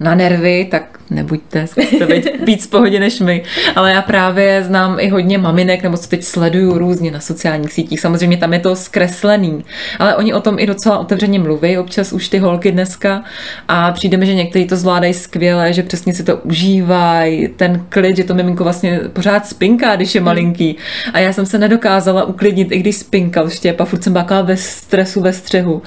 na 0.00 0.14
nervy, 0.14 0.68
tak 0.70 1.00
nebuďte, 1.10 1.66
zkuste 1.66 2.06
být 2.06 2.30
víc 2.44 2.66
pohodě 2.66 3.00
než 3.00 3.20
my. 3.20 3.42
Ale 3.76 3.92
já 3.92 4.02
právě 4.02 4.62
znám 4.62 5.00
i 5.00 5.08
hodně 5.08 5.38
maminek, 5.38 5.82
nebo 5.82 5.96
co 5.96 6.08
teď 6.08 6.24
sleduju 6.24 6.78
různě 6.78 7.10
na 7.10 7.20
sociálních 7.20 7.72
sítích. 7.72 8.00
Samozřejmě 8.00 8.36
tam 8.36 8.52
je 8.52 8.58
to 8.58 8.76
zkreslený, 8.76 9.64
ale 9.98 10.16
oni 10.16 10.34
o 10.34 10.40
tom 10.40 10.58
i 10.58 10.66
docela 10.66 10.98
otevřeně 10.98 11.38
mluví, 11.38 11.78
občas 11.78 12.12
už 12.12 12.28
ty 12.28 12.38
holky 12.38 12.72
dneska 12.72 13.24
a 13.68 13.92
přijde 13.92 14.16
mi, 14.16 14.26
že 14.26 14.34
někteří 14.34 14.66
to 14.66 14.76
zvládají 14.76 15.14
skvěle, 15.14 15.72
že 15.72 15.82
přesně 15.82 16.14
si 16.14 16.24
to 16.24 16.36
užívají, 16.36 17.48
ten 17.48 17.86
klid, 17.88 18.16
že 18.16 18.24
to 18.24 18.34
miminko 18.34 18.64
vlastně 18.64 19.00
pořád 19.12 19.46
spinká, 19.46 19.96
když 19.96 20.14
je 20.14 20.20
malinký. 20.20 20.76
A 21.12 21.18
já 21.18 21.32
jsem 21.32 21.46
se 21.46 21.58
nedokázala 21.58 22.24
uklidnit, 22.24 22.72
i 22.72 22.78
když 22.78 22.96
spinkal 22.96 23.50
štěp 23.50 23.80
a 23.80 23.84
furt 23.84 24.04
jsem 24.04 24.12
byla 24.12 24.42
ve 24.42 24.56
stresu, 24.56 25.20
ve 25.20 25.32
střehu. 25.32 25.82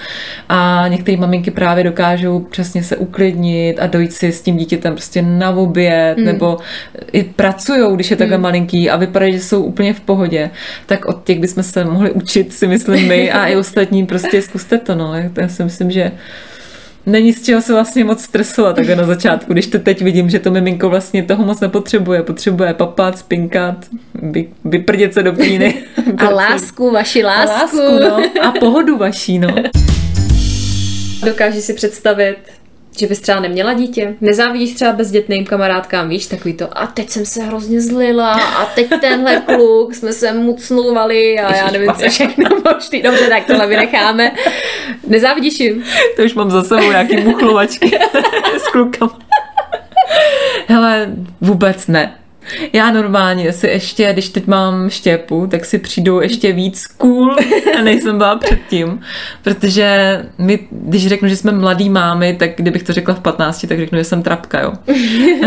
A 0.50 0.86
některé 0.88 1.18
maminky 1.18 1.52
právě 1.52 1.84
dokážou 1.84 2.40
přesně 2.40 2.84
se 2.84 2.98
uklidnit 2.98 3.80
a 3.80 3.88
dojít 3.88 4.14
si 4.14 4.32
s 4.32 4.42
tím 4.42 4.58
dítětem 4.58 4.96
na 5.22 5.52
oběd, 5.52 6.18
mm. 6.18 6.26
nebo 6.26 6.58
i 7.12 7.24
pracují, 7.24 7.96
když 7.96 8.12
je 8.12 8.18
takhle 8.18 8.38
mm. 8.38 8.44
malinký 8.44 8.90
a 8.90 8.98
vypadají, 8.98 9.34
že 9.34 9.40
jsou 9.40 9.64
úplně 9.64 9.94
v 9.94 10.00
pohodě, 10.00 10.50
tak 10.86 11.06
od 11.06 11.24
těch 11.24 11.40
bychom 11.40 11.64
se 11.64 11.86
mohli 11.86 12.12
učit, 12.12 12.54
si 12.54 12.68
myslím 12.68 13.08
my 13.08 13.32
a 13.32 13.48
i 13.48 13.56
ostatní 13.56 14.06
prostě 14.06 14.42
zkuste 14.42 14.78
to, 14.78 14.96
no. 14.96 15.14
Já 15.38 15.48
si 15.48 15.64
myslím, 15.64 15.92
že 15.92 16.12
není 17.08 17.34
z 17.34 17.44
čeho 17.44 17.62
se 17.62 17.74
vlastně 17.74 18.04
moc 18.04 18.24
stresovat 18.24 18.76
takhle 18.76 18.96
na 18.96 19.04
začátku, 19.04 19.54
když 19.54 19.68
to 19.68 19.80
teď 19.80 20.02
vidím, 20.02 20.30
že 20.30 20.40
to 20.40 20.52
miminko 20.52 20.90
vlastně 20.90 21.24
toho 21.24 21.44
moc 21.46 21.60
nepotřebuje. 21.60 22.24
Potřebuje 22.24 22.74
papat, 22.74 23.18
spinkat, 23.18 23.86
vy, 24.14 24.50
vyprdět 24.66 25.14
se 25.14 25.24
do 25.24 25.34
píny. 25.34 25.84
A 26.18 26.30
lásku, 26.30 26.92
vaši 26.92 27.24
lásku. 27.24 27.82
A 27.82 27.84
lásku, 27.84 28.00
no. 28.00 28.42
A 28.42 28.52
pohodu 28.52 28.98
vaší, 28.98 29.40
no. 29.40 29.56
Dokáží 31.26 31.62
si 31.62 31.74
představit 31.74 32.38
že 33.00 33.08
bys 33.08 33.20
třeba 33.20 33.39
neměla 33.39 33.74
dítě. 33.74 34.16
Nezávidíš 34.22 34.74
třeba 34.74 34.92
bezdětným 34.94 35.46
kamarádkám, 35.46 36.10
víš, 36.10 36.27
takový 36.27 36.54
to, 36.54 36.77
a 36.77 36.88
teď 36.88 37.10
jsem 37.10 37.25
se 37.25 37.44
hrozně 37.44 37.82
zlila 37.82 38.34
a 38.34 38.66
teď 38.66 38.88
tenhle 39.01 39.42
kluk, 39.46 39.96
jsme 39.96 40.13
se 40.13 40.34
mucnovali 40.34 41.39
a 41.39 41.56
já 41.56 41.72
nevím, 41.72 41.94
co 41.94 42.10
všechno 42.10 42.50
možný. 42.74 43.01
Dobře, 43.01 43.30
tak 43.30 43.46
tohle 43.46 43.68
vynecháme. 43.68 44.32
Nezávidíš 45.08 45.60
jim? 45.60 45.84
To 46.16 46.24
už 46.24 46.34
mám 46.34 46.51
za 46.51 46.63
sebou 46.63 46.92
nějaký 46.92 47.18
muchlovačky 47.18 48.00
s 48.58 48.68
klukama. 48.68 49.20
Hele, 50.68 51.08
vůbec 51.42 51.88
ne. 51.88 52.16
Já 52.74 52.92
normálně 52.92 53.53
si 53.53 53.68
ještě, 53.68 54.14
když 54.14 54.29
teď 54.29 54.48
mám 54.48 54.90
štěpu, 54.90 55.48
tak 55.48 55.66
si 55.66 55.79
přijdu 55.79 56.22
ještě 56.22 56.51
víc 56.51 56.88
cool, 56.88 57.36
a 57.79 57.81
nejsem 57.81 58.18
byla 58.18 58.36
předtím, 58.36 59.00
protože 59.44 60.20
my, 60.38 60.60
když 60.72 61.07
řeknu, 61.07 61.29
že 61.29 61.36
jsme 61.36 61.51
mladý 61.51 61.90
mámy, 61.90 62.33
tak 62.33 62.50
kdybych 62.55 62.83
to 62.83 62.94
řekla 62.94 63.14
v 63.14 63.20
15, 63.20 63.66
tak 63.70 63.79
řeknu, 63.79 63.98
že 63.98 64.03
jsem 64.03 64.24
trapka, 64.24 64.62
jo. 64.62 64.74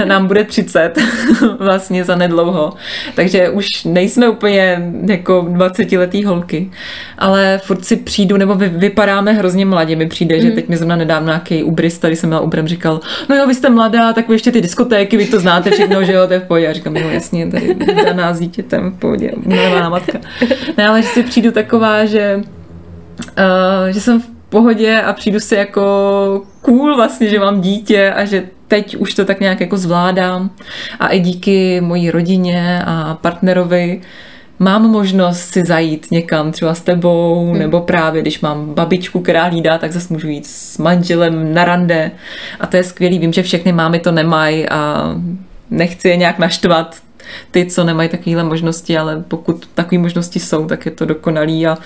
Nám 0.05 0.27
bude 0.27 0.45
30 0.45 0.99
vlastně 1.59 2.05
za 2.05 2.17
nedlouho, 2.17 2.73
takže 3.15 3.51
už 3.51 3.67
nejsme 3.85 4.29
úplně 4.29 4.93
jako 5.07 5.47
20 5.51 5.93
letý 5.93 6.25
holky, 6.25 6.71
ale 7.19 7.61
furt 7.65 7.85
si 7.85 7.97
přijdu, 7.97 8.37
nebo 8.37 8.55
vy, 8.55 8.69
vypadáme 8.69 9.33
hrozně 9.33 9.67
mladě, 9.67 9.97
mi 9.97 10.07
přijde, 10.07 10.37
mm. 10.37 10.43
že 10.43 10.47
mhm. 10.47 10.55
teď 10.55 10.69
mi 10.69 10.77
zrovna 10.77 10.97
nedávno 10.97 11.27
nějaký 11.27 11.63
ubris, 11.63 11.99
tady 11.99 12.17
jsem 12.17 12.29
měla 12.29 12.43
ubrem, 12.43 12.69
říkal, 12.69 13.01
no 13.29 13.37
jo, 13.37 13.47
vy 13.47 13.55
jste 13.55 13.71
mladá, 13.71 14.13
tak 14.13 14.29
vy 14.29 14.35
ještě 14.35 14.53
ty 14.53 14.61
diskotéky, 14.61 15.17
vy 15.17 15.27
to 15.27 15.41
znáte 15.41 15.71
všechno, 15.71 16.05
že 16.05 16.13
jo, 16.13 16.27
to 16.27 16.33
je 16.33 16.41
v 16.41 16.43
pohodě. 16.43 16.65
Já 16.65 16.73
říkám, 16.73 16.90
říkám, 16.95 17.11
no 17.11 17.15
jasně, 17.15 17.47
tady 17.47 17.77
daná 18.05 18.35
s 18.35 18.41
dítětem 18.41 18.91
v 18.91 18.99
pohodě, 18.99 19.31
umilená 19.47 19.89
matka. 19.89 20.19
Ne, 20.77 20.89
ale 20.89 21.03
že 21.03 21.09
si 21.09 21.23
přijdu 21.23 21.51
taková, 21.51 22.05
že, 22.05 22.43
uh, 23.21 23.89
že 23.89 24.01
jsem 24.01 24.21
v 24.21 24.27
pohodě 24.49 25.01
a 25.01 25.13
přijdu 25.13 25.41
si 25.41 25.55
jako 25.55 25.83
cool 26.61 26.97
vlastně, 26.97 27.29
že 27.29 27.41
mám 27.41 27.61
dítě 27.61 28.13
a 28.13 28.25
že 28.25 28.43
teď 28.69 28.97
už 28.97 29.15
to 29.15 29.25
tak 29.25 29.41
nějak 29.41 29.61
jako 29.61 29.77
zvládám 29.77 30.51
a 31.01 31.09
i 31.09 31.21
díky 31.21 31.81
mojí 31.81 32.11
rodině 32.11 32.83
a 32.87 33.19
partnerovi 33.21 34.01
mám 34.59 34.91
možnost 34.91 35.41
si 35.41 35.65
zajít 35.65 36.07
někam 36.11 36.53
třeba 36.53 36.75
s 36.75 36.81
tebou, 36.81 37.51
hmm. 37.51 37.59
nebo 37.59 37.81
právě 37.81 38.23
když 38.23 38.41
mám 38.41 38.75
babičku, 38.75 39.21
která 39.21 39.45
hlídá, 39.45 39.79
tak 39.79 39.93
zase 39.93 40.13
můžu 40.13 40.29
jít 40.29 40.47
s 40.47 40.79
manželem 40.79 41.55
na 41.55 41.65
rande 41.65 42.11
a 42.61 42.67
to 42.67 42.77
je 42.77 42.85
skvělý. 42.85 43.19
Vím, 43.19 43.33
že 43.33 43.43
všechny 43.43 43.73
mámy 43.73 43.99
to 43.99 44.13
nemají 44.13 44.69
a 44.69 45.15
nechci 45.71 46.09
je 46.09 46.17
nějak 46.17 46.39
naštvat, 46.39 46.97
ty, 47.51 47.67
co 47.67 47.85
nemají 47.85 48.09
takovéhle 48.09 48.45
možnosti, 48.45 48.99
ale 48.99 49.25
pokud 49.29 49.67
takové 49.75 49.99
možnosti 49.99 50.41
jsou, 50.41 50.67
tak 50.67 50.87
je 50.87 50.93
to 50.93 51.05
dokonalý 51.05 51.67
a 51.67 51.79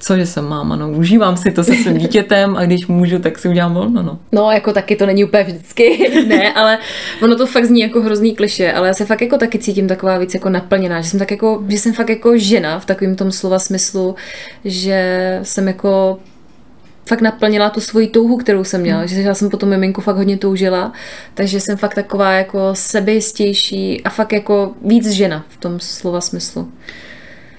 co, 0.00 0.16
že 0.16 0.26
jsem 0.26 0.48
máma, 0.48 0.76
no, 0.76 0.90
užívám 0.90 1.36
si 1.36 1.50
to 1.50 1.64
se 1.64 1.74
svým 1.74 1.98
dítětem 1.98 2.56
a 2.56 2.64
když 2.64 2.86
můžu, 2.86 3.18
tak 3.18 3.38
si 3.38 3.48
udělám 3.48 3.74
volno, 3.74 4.02
no. 4.02 4.18
No, 4.32 4.50
jako 4.50 4.72
taky 4.72 4.96
to 4.96 5.06
není 5.06 5.24
úplně 5.24 5.44
vždycky, 5.44 6.10
ne, 6.28 6.52
ale 6.52 6.78
ono 7.22 7.36
to 7.36 7.46
fakt 7.46 7.64
zní 7.64 7.80
jako 7.80 8.02
hrozný 8.02 8.34
kliše, 8.34 8.72
ale 8.72 8.88
já 8.88 8.94
se 8.94 9.04
fakt 9.04 9.22
jako 9.22 9.38
taky 9.38 9.58
cítím 9.58 9.88
taková 9.88 10.18
víc 10.18 10.34
jako 10.34 10.48
naplněná, 10.48 11.00
že 11.00 11.10
jsem 11.10 11.18
tak 11.18 11.30
jako, 11.30 11.64
že 11.68 11.78
jsem 11.78 11.92
fakt 11.92 12.08
jako 12.08 12.38
žena 12.38 12.78
v 12.78 12.86
takovém 12.86 13.16
tom 13.16 13.32
slova 13.32 13.58
smyslu, 13.58 14.14
že 14.64 15.40
jsem 15.42 15.66
jako 15.66 16.18
fakt 17.08 17.20
naplnila 17.20 17.70
tu 17.70 17.80
svoji 17.80 18.06
touhu, 18.06 18.36
kterou 18.36 18.64
jsem 18.64 18.80
měla. 18.80 19.06
Že 19.06 19.22
já 19.22 19.34
jsem 19.34 19.50
po 19.50 19.56
tom 19.56 19.68
miminku 19.68 20.00
fakt 20.00 20.16
hodně 20.16 20.38
toužila, 20.38 20.92
takže 21.34 21.60
jsem 21.60 21.76
fakt 21.76 21.94
taková 21.94 22.32
jako 22.32 22.70
sebejistější 22.72 24.04
a 24.04 24.10
fakt 24.10 24.32
jako 24.32 24.72
víc 24.84 25.10
žena 25.10 25.44
v 25.48 25.56
tom 25.56 25.80
slova 25.80 26.20
smyslu. 26.20 26.68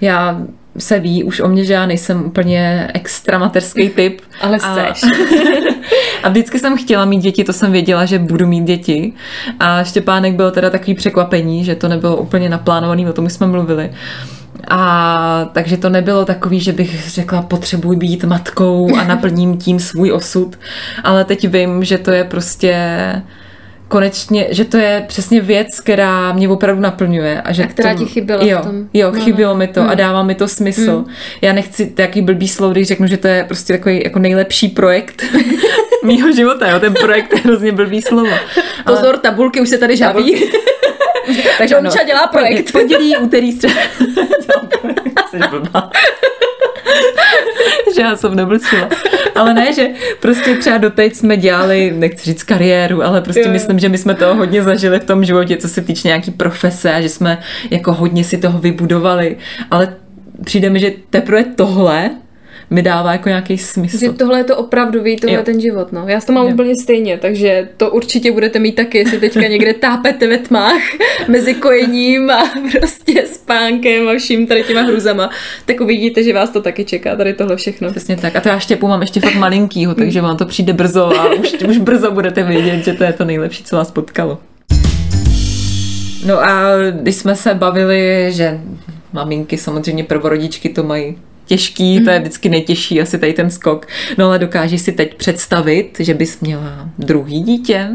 Já 0.02 0.42
se 0.78 1.00
ví 1.00 1.24
už 1.24 1.40
o 1.40 1.48
mě, 1.48 1.66
že 1.66 1.74
já 1.74 1.86
nejsem 1.86 2.26
úplně 2.26 2.88
extra 2.94 3.38
materský 3.38 3.90
typ. 3.96 4.22
Ale 4.42 4.60
seš. 4.60 5.04
A, 5.04 5.08
a 6.24 6.30
vždycky 6.30 6.60
jsem 6.60 6.78
chtěla 6.78 7.06
mít 7.06 7.22
děti, 7.22 7.44
to 7.44 7.54
jsem 7.54 7.72
věděla, 7.72 8.06
že 8.06 8.20
budu 8.20 8.48
mít 8.48 8.64
děti. 8.64 9.14
A 9.60 9.84
Štěpánek 9.84 10.34
byl 10.34 10.52
teda 10.52 10.70
takový 10.70 10.94
překvapení, 10.94 11.66
že 11.66 11.76
to 11.76 11.88
nebylo 11.88 12.18
úplně 12.18 12.50
naplánovaný, 12.50 13.08
o 13.08 13.14
tom 13.14 13.30
jsme 13.30 13.48
mluvili. 13.48 13.92
A 14.68 15.50
takže 15.54 15.78
to 15.78 15.90
nebylo 15.90 16.26
takový, 16.26 16.60
že 16.60 16.72
bych 16.74 17.10
řekla, 17.10 17.42
potřebuji 17.42 17.98
být 17.98 18.24
matkou 18.24 18.96
a 18.96 19.04
naplním 19.04 19.58
tím 19.58 19.80
svůj 19.80 20.12
osud. 20.12 20.60
Ale 21.04 21.26
teď 21.26 21.48
vím, 21.48 21.84
že 21.84 21.98
to 21.98 22.12
je 22.12 22.24
prostě 22.24 22.76
konečně, 23.88 24.48
že 24.52 24.66
to 24.66 24.78
je 24.78 25.04
přesně 25.08 25.42
věc, 25.42 25.80
která 25.80 26.34
mě 26.34 26.50
opravdu 26.50 26.82
naplňuje. 26.82 27.42
A, 27.42 27.52
že 27.54 27.64
A 27.64 27.68
která 27.68 27.94
to, 27.94 28.00
ti 28.00 28.06
chyběla 28.06 28.44
jo, 28.44 28.60
v 28.62 28.66
tom. 28.66 28.76
Jo, 28.94 29.12
No, 29.16 29.22
chybělo 29.22 29.54
no. 29.54 29.58
mi 29.58 29.68
to 29.68 29.90
a 29.90 29.94
dává 29.94 30.24
mi 30.24 30.36
to 30.36 30.48
smysl. 30.48 31.06
Já 31.42 31.54
nechci 31.54 31.86
taký 31.86 32.22
blbý 32.22 32.48
slovo, 32.48 32.72
když 32.74 32.88
řeknu, 32.88 33.08
že 33.08 33.18
to 33.18 33.28
je 33.28 33.44
prostě 33.44 33.74
takový 33.74 34.02
jako 34.04 34.20
nejlepší 34.20 34.68
projekt 34.68 35.24
mýho 36.06 36.32
života. 36.32 36.70
Jo. 36.72 36.80
Ten 36.80 36.94
projekt 36.94 37.34
je 37.34 37.40
hrozně 37.40 37.72
blbý 37.72 38.02
slovo. 38.02 38.30
Ale- 38.86 38.98
Pozor, 38.98 39.18
tabulky 39.18 39.62
už 39.62 39.70
se 39.70 39.78
tady 39.78 39.98
žáví. 39.98 40.44
takže 41.58 41.76
Domča 41.76 42.04
dělá 42.04 42.28
projekt. 42.28 42.72
Pondělí, 42.72 43.18
úterý, 43.18 43.52
středa. 43.52 43.82
Že 47.96 48.02
já 48.02 48.16
jsem 48.16 48.36
nemlčila. 48.36 48.90
Ale 49.36 49.54
ne, 49.54 49.74
že 49.74 49.88
prostě 50.20 50.56
třeba 50.56 50.78
doteď 50.78 51.16
jsme 51.16 51.38
dělali, 51.38 51.94
nechci 51.96 52.26
říct 52.26 52.44
kariéru, 52.44 53.04
ale 53.04 53.22
prostě 53.22 53.42
Jo. 53.42 53.52
myslím, 53.52 53.80
že 53.80 53.90
my 53.90 53.98
jsme 53.98 54.16
toho 54.16 54.36
hodně 54.36 54.64
zažili 54.64 55.00
v 55.00 55.04
tom 55.04 55.26
životě, 55.26 55.58
co 55.58 55.70
se 55.70 55.82
týče 55.82 56.08
nějaký 56.08 56.32
profese 56.32 56.94
a 56.94 57.02
že 57.02 57.10
jsme 57.10 57.40
jako 57.70 57.94
hodně 57.94 58.24
si 58.24 58.38
toho 58.38 58.60
vybudovali. 58.60 59.38
Ale 59.72 59.96
přijde 60.46 60.70
mi, 60.70 60.80
že 60.80 60.92
teprve 61.10 61.44
tohle 61.44 62.10
mi 62.70 62.82
dává 62.82 63.12
jako 63.12 63.30
nějaký 63.30 63.58
smysl. 63.58 63.98
Že 64.00 64.12
tohle 64.12 64.40
je 64.40 64.44
to 64.44 64.58
opravdový, 64.58 65.16
tohle 65.16 65.36
Jo. 65.36 65.40
je 65.40 65.46
ten 65.46 65.62
život, 65.62 65.92
no. 65.92 66.04
Já 66.08 66.22
to 66.22 66.32
mám 66.32 66.46
Jo. 66.48 66.54
úplně 66.54 66.74
stejně, 66.84 67.18
takže 67.18 67.70
to 67.78 67.90
určitě 67.92 68.32
budete 68.32 68.60
mít 68.60 68.72
taky, 68.72 68.98
jestli 68.98 69.20
teďka 69.20 69.40
někde 69.48 69.74
tápete 69.74 70.28
ve 70.28 70.38
tmách 70.38 70.82
mezi 71.28 71.54
kojením 71.54 72.30
a 72.30 72.44
prostě 72.80 73.26
spánkem 73.28 74.08
a 74.08 74.18
vším 74.18 74.48
tady 74.48 74.64
těma 74.64 74.82
hruzama, 74.82 75.30
tak 75.66 75.82
uvidíte, 75.82 76.24
že 76.24 76.34
vás 76.34 76.50
to 76.50 76.62
taky 76.62 76.86
čeká, 76.86 77.16
tady 77.16 77.34
tohle 77.34 77.56
všechno. 77.56 77.90
Přesně 77.92 78.18
tak. 78.18 78.36
A 78.36 78.42
to 78.42 78.50
já 78.50 78.60
štěpu 78.60 78.88
mám 78.88 79.02
ještě 79.02 79.20
fakt 79.20 79.36
malinkýho, 79.36 79.96
takže 79.96 80.22
vám 80.22 80.38
to 80.38 80.46
přijde 80.46 80.74
brzo 80.74 81.20
a 81.20 81.34
už, 81.34 81.54
už 81.70 81.78
brzo 81.78 82.12
budete 82.12 82.44
vědět, 82.44 82.86
že 82.86 82.94
to 82.94 83.04
je 83.04 83.14
to 83.14 83.26
nejlepší, 83.26 83.64
co 83.64 83.76
vás 83.76 83.92
potkalo. 83.92 84.38
No 86.26 86.40
a 86.40 86.72
když 86.92 87.16
jsme 87.16 87.36
se 87.36 87.54
bavili, 87.54 88.28
že 88.30 88.60
maminky, 89.14 89.58
samozřejmě 89.58 90.04
prvorodičky 90.04 90.70
to 90.70 90.84
mají 90.84 91.18
těžký, 91.50 92.04
to 92.04 92.10
je 92.10 92.20
vždycky 92.20 92.50
nejtěžší, 92.50 93.02
asi 93.02 93.18
tady 93.18 93.34
ten 93.34 93.50
skok. 93.50 93.88
No 94.18 94.26
ale 94.26 94.40
dokážeš 94.40 94.82
si 94.82 94.92
teď 94.92 95.16
představit, 95.16 95.98
že 96.00 96.14
bys 96.14 96.40
měla 96.40 96.90
druhý 96.98 97.44
dítě? 97.44 97.90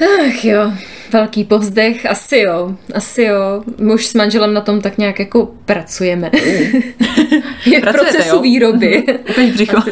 Ach 0.00 0.44
jo, 0.44 0.72
velký 1.12 1.44
povzdech, 1.44 2.06
asi 2.06 2.38
jo, 2.38 2.74
asi 2.94 3.22
jo. 3.22 3.62
My 3.78 3.94
už 3.94 4.06
s 4.06 4.14
manželem 4.14 4.54
na 4.54 4.60
tom 4.60 4.80
tak 4.80 4.98
nějak 4.98 5.18
jako 5.18 5.54
pracujeme. 5.64 6.30
je 7.66 7.80
v 7.80 7.82
procesu 7.82 8.36
jo? 8.36 8.42
výroby. 8.42 9.04
Teď 9.34 9.52
břicho. 9.52 9.82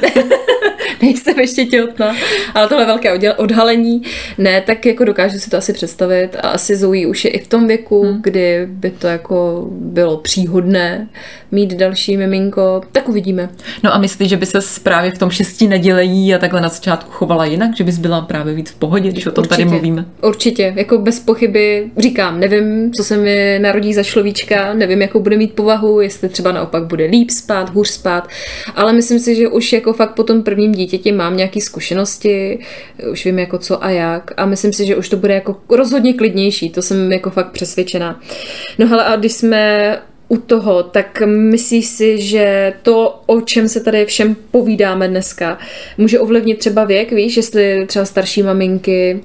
Nejsem 1.38 1.62
ještě 1.62 1.76
těhotná, 1.76 2.16
ale 2.54 2.68
tohle 2.68 2.86
velké 2.86 3.34
odhalení. 3.34 4.02
Ne, 4.38 4.60
tak 4.60 4.86
jako 4.86 5.04
dokážu 5.04 5.38
si 5.38 5.50
to 5.50 5.56
asi 5.56 5.72
představit 5.72 6.36
a 6.42 6.48
asi 6.48 6.76
Zoe 6.76 7.06
už 7.06 7.24
je 7.24 7.30
i 7.30 7.38
v 7.38 7.48
tom 7.48 7.66
věku, 7.66 8.02
hmm. 8.02 8.22
kdy 8.22 8.66
by 8.70 8.90
to 8.90 9.06
jako 9.06 9.66
bylo 9.70 10.16
příhodné 10.16 11.08
mít 11.52 11.74
další 11.74 12.16
miminko, 12.16 12.80
tak 12.92 13.08
uvidíme. 13.08 13.48
No 13.82 13.94
a 13.94 13.98
myslíš, 13.98 14.28
že 14.28 14.36
by 14.36 14.46
se 14.46 14.58
právě 14.82 15.10
v 15.10 15.18
tom 15.18 15.30
šesti 15.30 15.68
nedělejí 15.68 16.34
a 16.34 16.38
takhle 16.38 16.60
na 16.60 16.68
začátku 16.68 17.10
chovala 17.10 17.44
jinak, 17.44 17.76
že 17.76 17.84
bys 17.84 17.98
byla 17.98 18.20
právě 18.20 18.54
víc 18.54 18.70
v 18.70 18.74
pohodě, 18.74 19.10
když 19.10 19.26
o 19.26 19.30
tom 19.30 19.44
tady 19.44 19.64
mluvíme? 19.64 20.04
Určitě, 20.22 20.72
jako 20.76 20.98
bez 20.98 21.20
pochyby, 21.20 21.90
říkám, 21.96 22.40
nevím, 22.40 22.92
co 22.92 23.04
se 23.04 23.16
mi 23.16 23.58
narodí 23.62 23.94
za 23.94 24.02
človíčka, 24.02 24.74
nevím, 24.74 25.02
jakou 25.02 25.20
bude 25.20 25.36
mít 25.36 25.52
povahu, 25.52 26.00
jestli 26.00 26.28
třeba 26.28 26.52
naopak 26.52 26.84
bude 26.84 27.04
líp 27.04 27.30
spát, 27.30 27.70
hůř 27.74 27.88
spát, 27.88 28.28
ale 28.74 28.92
myslím 28.92 29.18
si, 29.18 29.34
že 29.34 29.48
už 29.48 29.72
jako 29.72 29.92
fakt 29.92 30.14
po 30.14 30.22
tom 30.22 30.42
prvním 30.42 30.72
dítěti 30.72 31.12
mám 31.28 31.36
nějaké 31.36 31.60
zkušenosti, 31.60 32.58
už 33.12 33.24
vím 33.24 33.38
jako 33.38 33.58
co 33.58 33.84
a 33.84 33.90
jak 33.90 34.30
a 34.36 34.46
myslím 34.46 34.72
si, 34.72 34.86
že 34.86 34.96
už 34.96 35.08
to 35.08 35.16
bude 35.16 35.34
jako 35.34 35.56
rozhodně 35.70 36.14
klidnější, 36.14 36.70
to 36.70 36.82
jsem 36.82 37.12
jako 37.12 37.30
fakt 37.30 37.52
přesvědčená. 37.52 38.20
No 38.78 38.86
hele, 38.86 39.04
a 39.04 39.16
když 39.16 39.32
jsme 39.32 39.98
u 40.28 40.36
toho, 40.36 40.82
tak 40.82 41.22
myslíš 41.26 41.86
si, 41.86 42.20
že 42.20 42.72
to, 42.82 43.20
o 43.26 43.40
čem 43.40 43.68
se 43.68 43.80
tady 43.80 44.04
všem 44.04 44.36
povídáme 44.50 45.08
dneska, 45.08 45.58
může 45.98 46.20
ovlivnit 46.20 46.58
třeba 46.58 46.84
věk, 46.84 47.12
víš, 47.12 47.36
jestli 47.36 47.86
třeba 47.86 48.04
starší 48.04 48.42
maminky 48.42 49.20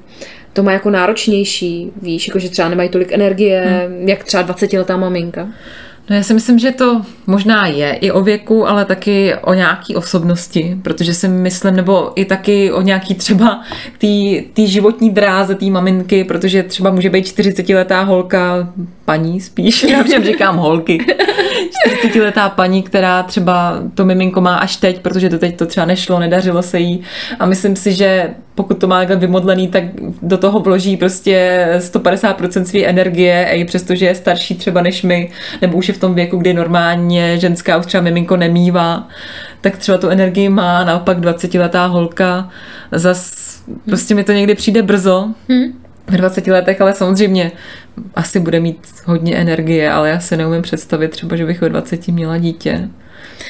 to 0.53 0.63
má 0.63 0.71
jako 0.71 0.89
náročnější, 0.89 1.91
víš, 2.01 2.27
jako 2.27 2.39
že 2.39 2.49
třeba 2.49 2.69
nemají 2.69 2.89
tolik 2.89 3.11
energie, 3.11 3.61
hmm. 3.61 4.09
jak 4.09 4.23
třeba 4.23 4.43
20-letá 4.43 4.97
maminka. 4.97 5.49
No 6.09 6.15
já 6.15 6.23
si 6.23 6.33
myslím, 6.33 6.59
že 6.59 6.71
to 6.71 7.01
možná 7.27 7.67
je 7.67 7.93
i 7.93 8.11
o 8.11 8.21
věku, 8.21 8.67
ale 8.67 8.85
taky 8.85 9.35
o 9.41 9.53
nějaký 9.53 9.95
osobnosti, 9.95 10.77
protože 10.81 11.13
si 11.13 11.27
myslím, 11.27 11.75
nebo 11.75 12.11
i 12.15 12.25
taky 12.25 12.71
o 12.71 12.81
nějaký 12.81 13.15
třeba 13.15 13.61
té 14.53 14.65
životní 14.65 15.09
dráze 15.09 15.55
té 15.55 15.65
maminky, 15.65 16.23
protože 16.23 16.63
třeba 16.63 16.91
může 16.91 17.09
být 17.09 17.25
40-letá 17.25 18.03
holka, 18.03 18.69
paní 19.05 19.41
spíš, 19.41 19.83
já 19.89 20.03
všem 20.03 20.23
říkám 20.23 20.57
holky, 20.57 21.05
40-letá 22.03 22.49
paní, 22.49 22.83
která 22.83 23.23
třeba 23.23 23.79
to 23.93 24.05
miminko 24.05 24.41
má 24.41 24.55
až 24.55 24.75
teď, 24.75 24.99
protože 24.99 25.29
to 25.29 25.39
teď 25.39 25.57
to 25.57 25.65
třeba 25.65 25.85
nešlo, 25.85 26.19
nedařilo 26.19 26.61
se 26.61 26.79
jí. 26.79 27.01
A 27.39 27.45
myslím 27.45 27.75
si, 27.75 27.93
že 27.93 28.29
pokud 28.55 28.77
to 28.77 28.87
má 28.87 28.99
takhle 28.99 29.15
vymodlený, 29.15 29.67
tak 29.67 29.83
do 30.21 30.37
toho 30.37 30.59
vloží 30.59 30.97
prostě 30.97 31.67
150% 31.79 32.63
své 32.63 32.79
energie, 32.79 33.45
a 33.45 33.51
i 33.51 33.65
přesto, 33.65 33.95
že 33.95 34.05
je 34.05 34.15
starší 34.15 34.55
třeba 34.55 34.81
než 34.81 35.03
my, 35.03 35.31
nebo 35.61 35.77
už 35.77 35.87
je 35.87 35.93
v 35.93 35.97
tom 35.97 36.15
věku, 36.15 36.37
kdy 36.37 36.53
normálně 36.53 37.37
ženská 37.37 37.77
už 37.77 37.85
třeba 37.85 38.03
miminko 38.03 38.37
nemývá, 38.37 39.07
tak 39.61 39.77
třeba 39.77 39.97
tu 39.97 40.09
energii 40.09 40.49
má, 40.49 40.83
naopak 40.83 41.19
20-letá 41.19 41.85
holka, 41.85 42.49
zas 42.91 43.43
prostě 43.85 44.15
mi 44.15 44.23
to 44.23 44.31
někdy 44.31 44.55
přijde 44.55 44.81
brzo, 44.81 45.29
Hmm. 45.49 45.73
v 46.07 46.17
20 46.17 46.47
letech, 46.47 46.81
ale 46.81 46.93
samozřejmě 46.93 47.51
asi 48.15 48.39
bude 48.39 48.59
mít 48.59 48.87
hodně 49.05 49.35
energie, 49.35 49.91
ale 49.91 50.09
já 50.09 50.19
si 50.19 50.37
neumím 50.37 50.61
představit 50.61 51.11
třeba, 51.11 51.35
že 51.35 51.45
bych 51.45 51.61
ve 51.61 51.69
20 51.69 52.07
měla 52.07 52.37
dítě, 52.37 52.89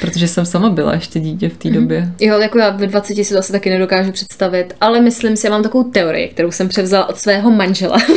protože 0.02 0.28
jsem 0.28 0.46
sama 0.46 0.70
byla 0.70 0.94
ještě 0.94 1.20
dítě 1.20 1.50
v 1.50 1.58
té 1.58 1.70
Mhm. 1.70 1.82
době. 1.82 2.12
Jo, 2.20 2.40
jako 2.40 2.58
já 2.60 2.70
ve 2.70 2.88
20 2.88 3.24
si 3.24 3.34
to 3.34 3.40
asi 3.40 3.52
taky 3.52 3.70
nedokážu 3.70 4.12
představit, 4.12 4.74
ale 4.82 5.02
myslím 5.02 5.36
si, 5.38 5.48
já 5.48 5.52
mám 5.52 5.64
takovou 5.64 5.84
teorii, 5.84 6.28
kterou 6.28 6.52
jsem 6.52 6.68
převzala 6.70 7.10
od 7.10 7.18
svého 7.20 7.52
manžela. 7.52 7.98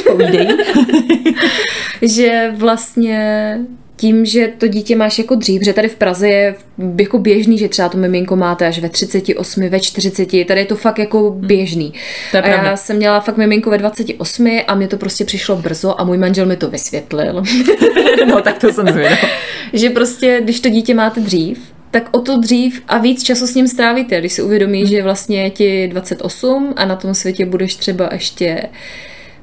Že 2.03 2.53
vlastně 2.57 3.59
tím, 3.97 4.27
že 4.27 4.49
to 4.59 4.69
dítě 4.69 4.97
máš 4.97 5.19
jako 5.19 5.35
dřív, 5.35 5.63
že 5.63 5.73
tady 5.73 5.89
v 5.89 5.95
Praze 5.95 6.29
je 6.29 6.55
jako 6.99 7.19
běžný, 7.19 7.59
že 7.59 7.69
třeba 7.69 7.89
to 7.89 7.99
miminko 7.99 8.37
máte 8.37 8.67
až 8.67 8.79
ve 8.79 8.89
38, 8.89 9.69
ve 9.69 9.81
40, 9.81 10.27
tady 10.27 10.61
je 10.61 10.67
to 10.67 10.77
fakt 10.77 10.99
jako 10.99 11.31
běžný. 11.31 11.93
To 12.31 12.37
je 12.37 12.43
a 12.43 12.49
já 12.49 12.77
jsem 12.77 12.97
měla 12.97 13.21
fakt 13.21 13.37
miminko 13.37 13.71
ve 13.71 13.79
28 13.79 14.61
a 14.67 14.75
mě 14.75 14.89
to 14.89 14.97
prostě 14.97 15.25
přišlo 15.25 15.57
brzo 15.57 16.01
a 16.01 16.05
můj 16.05 16.19
manžel 16.19 16.47
mi 16.47 16.57
to 16.57 16.71
vysvětlil. 16.71 17.43
no 18.27 18.43
tak 18.43 18.59
to 18.59 18.73
jsem 18.73 18.89
zvědavá. 18.89 19.29
že 19.73 19.91
prostě, 19.91 20.41
když 20.43 20.61
to 20.61 20.69
dítě 20.69 20.95
máte 20.95 21.21
dřív, 21.21 21.59
tak 21.91 22.09
o 22.11 22.21
to 22.21 22.39
dřív 22.39 22.83
a 22.89 22.99
víc 22.99 23.23
času 23.23 23.47
s 23.47 23.55
ním 23.55 23.69
strávíte, 23.69 24.21
když 24.21 24.33
si 24.33 24.43
uvědomí, 24.43 24.87
že 24.87 25.03
vlastně 25.03 25.43
je 25.43 25.51
ti 25.51 25.89
28 25.89 26.73
a 26.77 26.85
na 26.85 26.97
tom 26.97 27.15
světě 27.15 27.47
budeš 27.47 27.77
třeba 27.77 28.09
ještě 28.13 28.63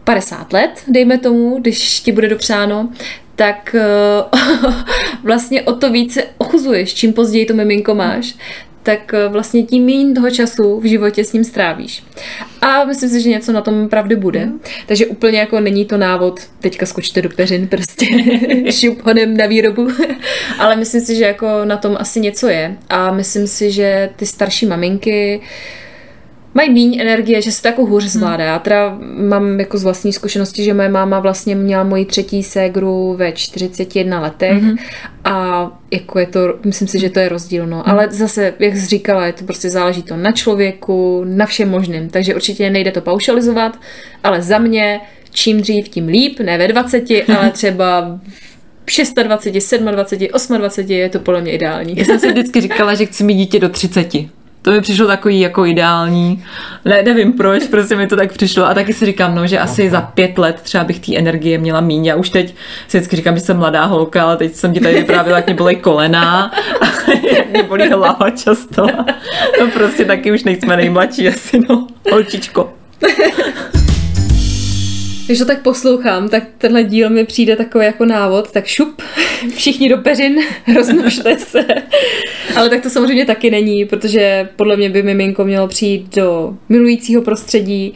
50 0.03 0.53
let, 0.53 0.69
dejme 0.87 1.17
tomu, 1.17 1.59
když 1.59 1.99
ti 1.99 2.11
bude 2.11 2.27
dopřáno, 2.27 2.89
tak 3.35 3.75
eh, 3.75 4.37
vlastně 5.23 5.61
o 5.61 5.73
to 5.73 5.91
více 5.91 6.23
ochuzuješ, 6.37 6.93
čím 6.93 7.13
později 7.13 7.45
to 7.45 7.53
miminko 7.53 7.95
máš, 7.95 8.35
tak 8.83 9.13
eh, 9.13 9.27
vlastně 9.29 9.63
tím 9.63 9.85
méně 9.85 10.15
toho 10.15 10.31
času 10.31 10.79
v 10.79 10.85
životě 10.85 11.23
s 11.23 11.33
ním 11.33 11.43
strávíš. 11.43 12.03
A 12.61 12.85
myslím 12.85 13.09
si, 13.09 13.21
že 13.21 13.29
něco 13.29 13.51
na 13.51 13.61
tom 13.61 13.89
pravdy 13.89 14.15
bude. 14.15 14.49
Takže 14.85 15.05
úplně 15.05 15.39
jako 15.39 15.59
není 15.59 15.85
to 15.85 15.97
návod, 15.97 16.39
teďka 16.59 16.85
skočte 16.85 17.21
do 17.21 17.29
peřin, 17.29 17.67
prostě 17.67 18.05
šup 18.71 19.05
honem 19.05 19.37
na 19.37 19.45
výrobu. 19.45 19.87
Ale 20.59 20.75
myslím 20.75 21.01
si, 21.01 21.15
že 21.15 21.23
jako 21.23 21.47
na 21.65 21.77
tom 21.77 21.97
asi 21.99 22.19
něco 22.19 22.47
je. 22.47 22.77
A 22.89 23.11
myslím 23.11 23.47
si, 23.47 23.71
že 23.71 24.09
ty 24.15 24.25
starší 24.25 24.65
maminky 24.65 25.41
mají 26.53 26.69
méně 26.69 27.01
energie, 27.01 27.41
že 27.41 27.51
se 27.51 27.61
to 27.61 27.67
jako 27.67 27.85
hůř 27.85 28.03
zvládá. 28.03 28.43
Já 28.43 28.59
teda 28.59 28.97
mám 29.01 29.59
jako 29.59 29.77
z 29.77 29.83
vlastní 29.83 30.13
zkušenosti, 30.13 30.63
že 30.63 30.73
moje 30.73 30.89
máma 30.89 31.19
vlastně 31.19 31.55
měla 31.55 31.83
moji 31.83 32.05
třetí 32.05 32.43
ségru 32.43 33.15
ve 33.17 33.31
41 33.31 34.21
letech 34.21 34.63
mm-hmm. 34.63 34.77
a 35.23 35.67
jako 35.91 36.19
je 36.19 36.25
to, 36.25 36.39
myslím 36.65 36.87
si, 36.87 36.99
že 36.99 37.09
to 37.09 37.19
je 37.19 37.29
rozdíl, 37.29 37.67
no. 37.67 37.89
Ale 37.89 38.07
zase, 38.11 38.53
jak 38.59 38.75
jsi 38.75 38.85
říkala, 38.85 39.25
je 39.25 39.33
to 39.33 39.45
prostě 39.45 39.69
záleží 39.69 40.03
to 40.03 40.17
na 40.17 40.31
člověku, 40.31 41.23
na 41.27 41.45
všem 41.45 41.69
možným, 41.69 42.09
takže 42.09 42.35
určitě 42.35 42.69
nejde 42.69 42.91
to 42.91 43.01
paušalizovat, 43.01 43.79
ale 44.23 44.41
za 44.41 44.57
mě 44.57 45.01
čím 45.31 45.61
dřív, 45.61 45.89
tím 45.89 46.07
líp, 46.07 46.39
ne 46.39 46.57
ve 46.57 46.67
20, 46.67 47.03
ale 47.37 47.51
třeba 47.51 48.19
v 48.85 49.23
26, 49.23 49.73
27, 49.73 50.27
28 50.27 50.91
je 50.91 51.09
to 51.09 51.19
podle 51.19 51.41
mě 51.41 51.51
ideální. 51.51 51.97
Já 51.97 52.05
jsem 52.05 52.19
si 52.19 52.27
vždycky 52.31 52.61
říkala, 52.61 52.93
že 52.93 53.05
chci 53.05 53.23
mít 53.23 53.35
dítě 53.35 53.59
do 53.59 53.69
30. 53.69 54.42
To 54.63 54.71
mi 54.71 54.81
přišlo 54.81 55.07
takový 55.07 55.39
jako 55.39 55.65
ideální. 55.65 56.43
Ne, 56.85 57.03
nevím 57.03 57.33
proč, 57.33 57.63
prostě 57.67 57.95
mi 57.95 58.07
to 58.07 58.15
tak 58.15 58.33
přišlo. 58.33 58.65
A 58.65 58.73
taky 58.73 58.93
si 58.93 59.05
říkám, 59.05 59.35
no, 59.35 59.47
že 59.47 59.59
asi 59.59 59.89
za 59.89 60.01
pět 60.01 60.37
let 60.37 60.59
třeba 60.63 60.83
bych 60.83 60.99
té 60.99 61.17
energie 61.17 61.57
měla 61.57 61.81
míň. 61.81 62.05
Já 62.05 62.15
už 62.15 62.29
teď 62.29 62.55
si 62.87 62.97
vždycky 62.97 63.15
říkám, 63.15 63.35
že 63.35 63.41
jsem 63.41 63.57
mladá 63.57 63.85
holka, 63.85 64.23
ale 64.23 64.37
teď 64.37 64.55
jsem 64.55 64.73
ti 64.73 64.79
tady 64.79 64.95
vyprávěla, 64.95 65.37
jak 65.37 65.45
mě 65.45 65.55
bolí 65.55 65.75
kolena 65.75 66.51
a 66.81 66.85
mě 67.49 67.63
bolí 67.63 67.89
hlava 67.89 68.29
často. 68.29 68.87
No 69.59 69.67
prostě 69.73 70.05
taky 70.05 70.31
už 70.31 70.43
nejsme 70.43 70.77
nejmladší 70.77 71.27
asi, 71.27 71.59
no. 71.69 71.87
Holčičko. 72.11 72.73
Když 75.25 75.39
to 75.39 75.45
tak 75.45 75.61
poslouchám, 75.61 76.29
tak 76.29 76.43
tenhle 76.57 76.83
díl 76.83 77.09
mi 77.09 77.25
přijde 77.25 77.55
takový 77.55 77.85
jako 77.85 78.05
návod, 78.05 78.51
tak 78.51 78.65
šup, 78.65 79.01
všichni 79.55 79.89
do 79.89 79.97
peřin, 79.97 80.39
rozmnožte 80.75 81.37
se. 81.37 81.65
Ale 82.55 82.69
tak 82.69 82.81
to 82.83 82.89
samozřejmě 82.89 83.25
taky 83.25 83.51
není, 83.51 83.85
protože 83.85 84.49
podle 84.55 84.77
mě 84.77 84.89
by 84.89 85.03
miminko 85.03 85.43
mělo 85.43 85.67
přijít 85.67 86.15
do 86.15 86.57
milujícího 86.69 87.21
prostředí 87.21 87.93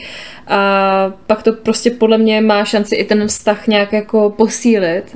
a 0.48 1.14
pak 1.28 1.44
to 1.44 1.54
prostě 1.54 1.92
podle 1.92 2.18
mě 2.18 2.42
má 2.42 2.66
šanci 2.66 2.96
i 2.96 3.04
ten 3.04 3.28
vztah 3.28 3.68
nějak 3.68 3.94
jako 3.94 4.30
posílit, 4.30 5.16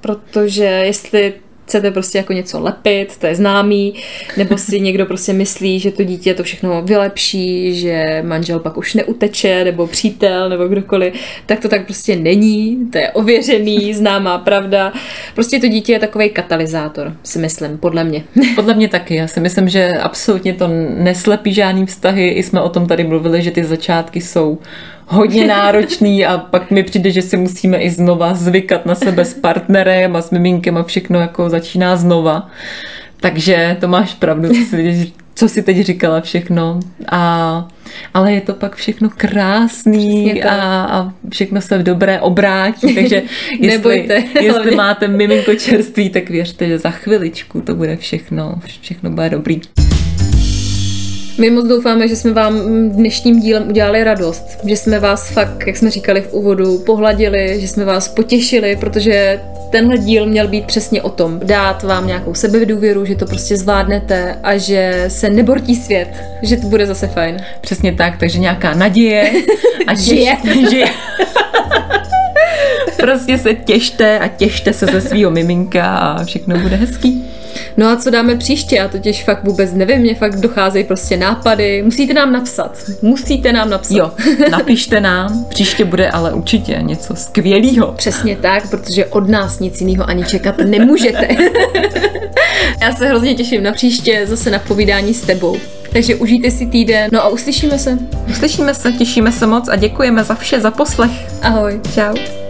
protože 0.00 0.64
jestli 0.64 1.34
chcete 1.66 1.90
prostě 1.90 2.18
jako 2.18 2.32
něco 2.32 2.60
lepit, 2.60 3.16
to 3.16 3.26
je 3.26 3.34
známý, 3.34 3.94
nebo 4.36 4.58
si 4.58 4.80
někdo 4.80 5.06
prostě 5.06 5.32
myslí, 5.32 5.80
že 5.80 5.90
to 5.90 6.04
dítě 6.04 6.34
to 6.34 6.42
všechno 6.42 6.82
vylepší, 6.82 7.74
že 7.74 8.22
manžel 8.26 8.58
pak 8.58 8.76
už 8.76 8.94
neuteče, 8.94 9.64
nebo 9.64 9.86
přítel, 9.86 10.48
nebo 10.48 10.68
kdokoliv, 10.68 11.14
tak 11.46 11.60
to 11.60 11.68
tak 11.68 11.84
prostě 11.84 12.16
není, 12.16 12.86
to 12.92 12.98
je 12.98 13.10
ověřený, 13.10 13.94
známá 13.94 14.38
pravda. 14.38 14.92
Prostě 15.34 15.58
to 15.58 15.68
dítě 15.68 15.92
je 15.92 15.98
takový 15.98 16.30
katalyzátor, 16.30 17.12
si 17.22 17.38
myslím, 17.38 17.78
podle 17.78 18.04
mě. 18.04 18.24
Podle 18.54 18.74
mě 18.74 18.88
taky, 18.88 19.14
já 19.14 19.26
si 19.26 19.40
myslím, 19.40 19.68
že 19.68 19.88
absolutně 19.88 20.54
to 20.54 20.68
neslepí 20.98 21.54
žádný 21.54 21.86
vztahy, 21.86 22.28
i 22.28 22.42
jsme 22.42 22.60
o 22.60 22.68
tom 22.68 22.86
tady 22.86 23.04
mluvili, 23.04 23.42
že 23.42 23.50
ty 23.50 23.64
začátky 23.64 24.20
jsou 24.20 24.58
hodně 25.06 25.46
náročný 25.48 26.26
a 26.26 26.38
pak 26.38 26.70
mi 26.70 26.82
přijde, 26.82 27.10
že 27.10 27.22
si 27.22 27.36
musíme 27.36 27.78
i 27.78 27.90
znova 27.90 28.34
zvykat 28.34 28.86
na 28.86 28.94
sebe 28.94 29.24
s 29.24 29.34
partnerem 29.34 30.16
a 30.16 30.22
s 30.22 30.30
miminkem 30.30 30.76
a 30.76 30.82
všechno 30.82 31.20
jako 31.20 31.50
začíná 31.50 31.96
znova. 31.96 32.50
Takže 33.20 33.76
to 33.80 33.88
máš 33.88 34.14
pravdu, 34.14 34.48
co 35.34 35.48
si, 35.48 35.62
teď 35.62 35.80
říkala 35.80 36.20
všechno. 36.20 36.80
A, 37.08 37.68
ale 38.14 38.32
je 38.32 38.40
to 38.40 38.54
pak 38.54 38.76
všechno 38.76 39.10
krásný 39.16 40.42
a, 40.42 40.84
a 40.84 41.12
všechno 41.30 41.60
se 41.60 41.78
dobré 41.78 42.20
obrátí, 42.20 42.94
takže 42.94 43.22
jestli, 43.50 43.68
Nebojte, 43.68 44.24
jestli 44.40 44.76
máte 44.76 45.08
miminko 45.08 45.54
čerství, 45.54 46.10
tak 46.10 46.30
věřte, 46.30 46.68
že 46.68 46.78
za 46.78 46.90
chviličku 46.90 47.60
to 47.60 47.74
bude 47.74 47.96
všechno, 47.96 48.54
všechno 48.80 49.10
bude 49.10 49.30
dobrý. 49.30 49.60
My 51.38 51.50
moc 51.50 51.66
doufáme, 51.66 52.08
že 52.08 52.16
jsme 52.16 52.32
vám 52.32 52.54
dnešním 52.88 53.40
dílem 53.40 53.68
udělali 53.68 54.04
radost, 54.04 54.58
že 54.64 54.76
jsme 54.76 55.00
vás 55.00 55.30
fakt, 55.30 55.66
jak 55.66 55.76
jsme 55.76 55.90
říkali 55.90 56.20
v 56.20 56.32
úvodu, 56.32 56.78
pohladili, 56.78 57.60
že 57.60 57.68
jsme 57.68 57.84
vás 57.84 58.08
potěšili, 58.08 58.76
protože 58.76 59.40
tenhle 59.70 59.98
díl 59.98 60.26
měl 60.26 60.48
být 60.48 60.64
přesně 60.64 61.02
o 61.02 61.10
tom. 61.10 61.40
Dát 61.44 61.82
vám 61.82 62.06
nějakou 62.06 62.34
sebedůvěru, 62.34 63.04
že 63.04 63.14
to 63.14 63.26
prostě 63.26 63.56
zvládnete 63.56 64.38
a 64.42 64.56
že 64.56 65.04
se 65.08 65.30
nebortí 65.30 65.76
svět, 65.76 66.08
že 66.42 66.56
to 66.56 66.66
bude 66.66 66.86
zase 66.86 67.06
fajn. 67.06 67.36
Přesně 67.60 67.92
tak, 67.92 68.18
takže 68.18 68.38
nějaká 68.38 68.74
naděje 68.74 69.32
a 69.86 69.94
Žije. 69.94 70.36
žije. 70.70 70.86
prostě 72.96 73.38
se 73.38 73.54
těšte 73.54 74.18
a 74.18 74.28
těšte 74.28 74.72
se 74.72 74.86
ze 74.86 75.00
svého 75.00 75.30
miminka 75.30 75.96
a 75.96 76.24
všechno 76.24 76.58
bude 76.58 76.76
hezký. 76.76 77.24
No 77.76 77.88
a 77.88 77.96
co 77.96 78.10
dáme 78.10 78.36
příště? 78.36 78.76
Já 78.76 78.88
totiž 78.88 79.24
fakt 79.24 79.44
vůbec 79.44 79.72
nevím, 79.72 79.98
mě 79.98 80.14
fakt 80.14 80.40
docházejí 80.40 80.84
prostě 80.84 81.16
nápady. 81.16 81.82
Musíte 81.82 82.14
nám 82.14 82.32
napsat. 82.32 82.78
Musíte 83.02 83.52
nám 83.52 83.70
napsat. 83.70 83.96
Jo, 83.96 84.12
napište 84.50 85.00
nám, 85.00 85.44
příště 85.48 85.84
bude 85.84 86.10
ale 86.10 86.32
určitě 86.32 86.78
něco 86.82 87.16
skvělého. 87.16 87.92
Přesně 87.92 88.36
tak, 88.36 88.70
protože 88.70 89.06
od 89.06 89.28
nás 89.28 89.58
nic 89.58 89.80
jiného 89.80 90.08
ani 90.08 90.24
čekat 90.24 90.58
nemůžete. 90.58 91.28
Já 92.80 92.92
se 92.92 93.08
hrozně 93.08 93.34
těším 93.34 93.62
na 93.62 93.72
příště, 93.72 94.22
zase 94.26 94.50
na 94.50 94.58
povídání 94.58 95.14
s 95.14 95.20
tebou. 95.22 95.56
Takže 95.92 96.14
užijte 96.14 96.50
si 96.50 96.66
týden, 96.66 97.10
no 97.12 97.24
a 97.24 97.28
uslyšíme 97.28 97.78
se. 97.78 97.98
Uslyšíme 98.30 98.74
se, 98.74 98.92
těšíme 98.92 99.32
se 99.32 99.46
moc 99.46 99.68
a 99.68 99.76
děkujeme 99.76 100.24
za 100.24 100.34
vše, 100.34 100.60
za 100.60 100.70
poslech. 100.70 101.10
Ahoj. 101.42 101.80
Čau. 101.94 102.45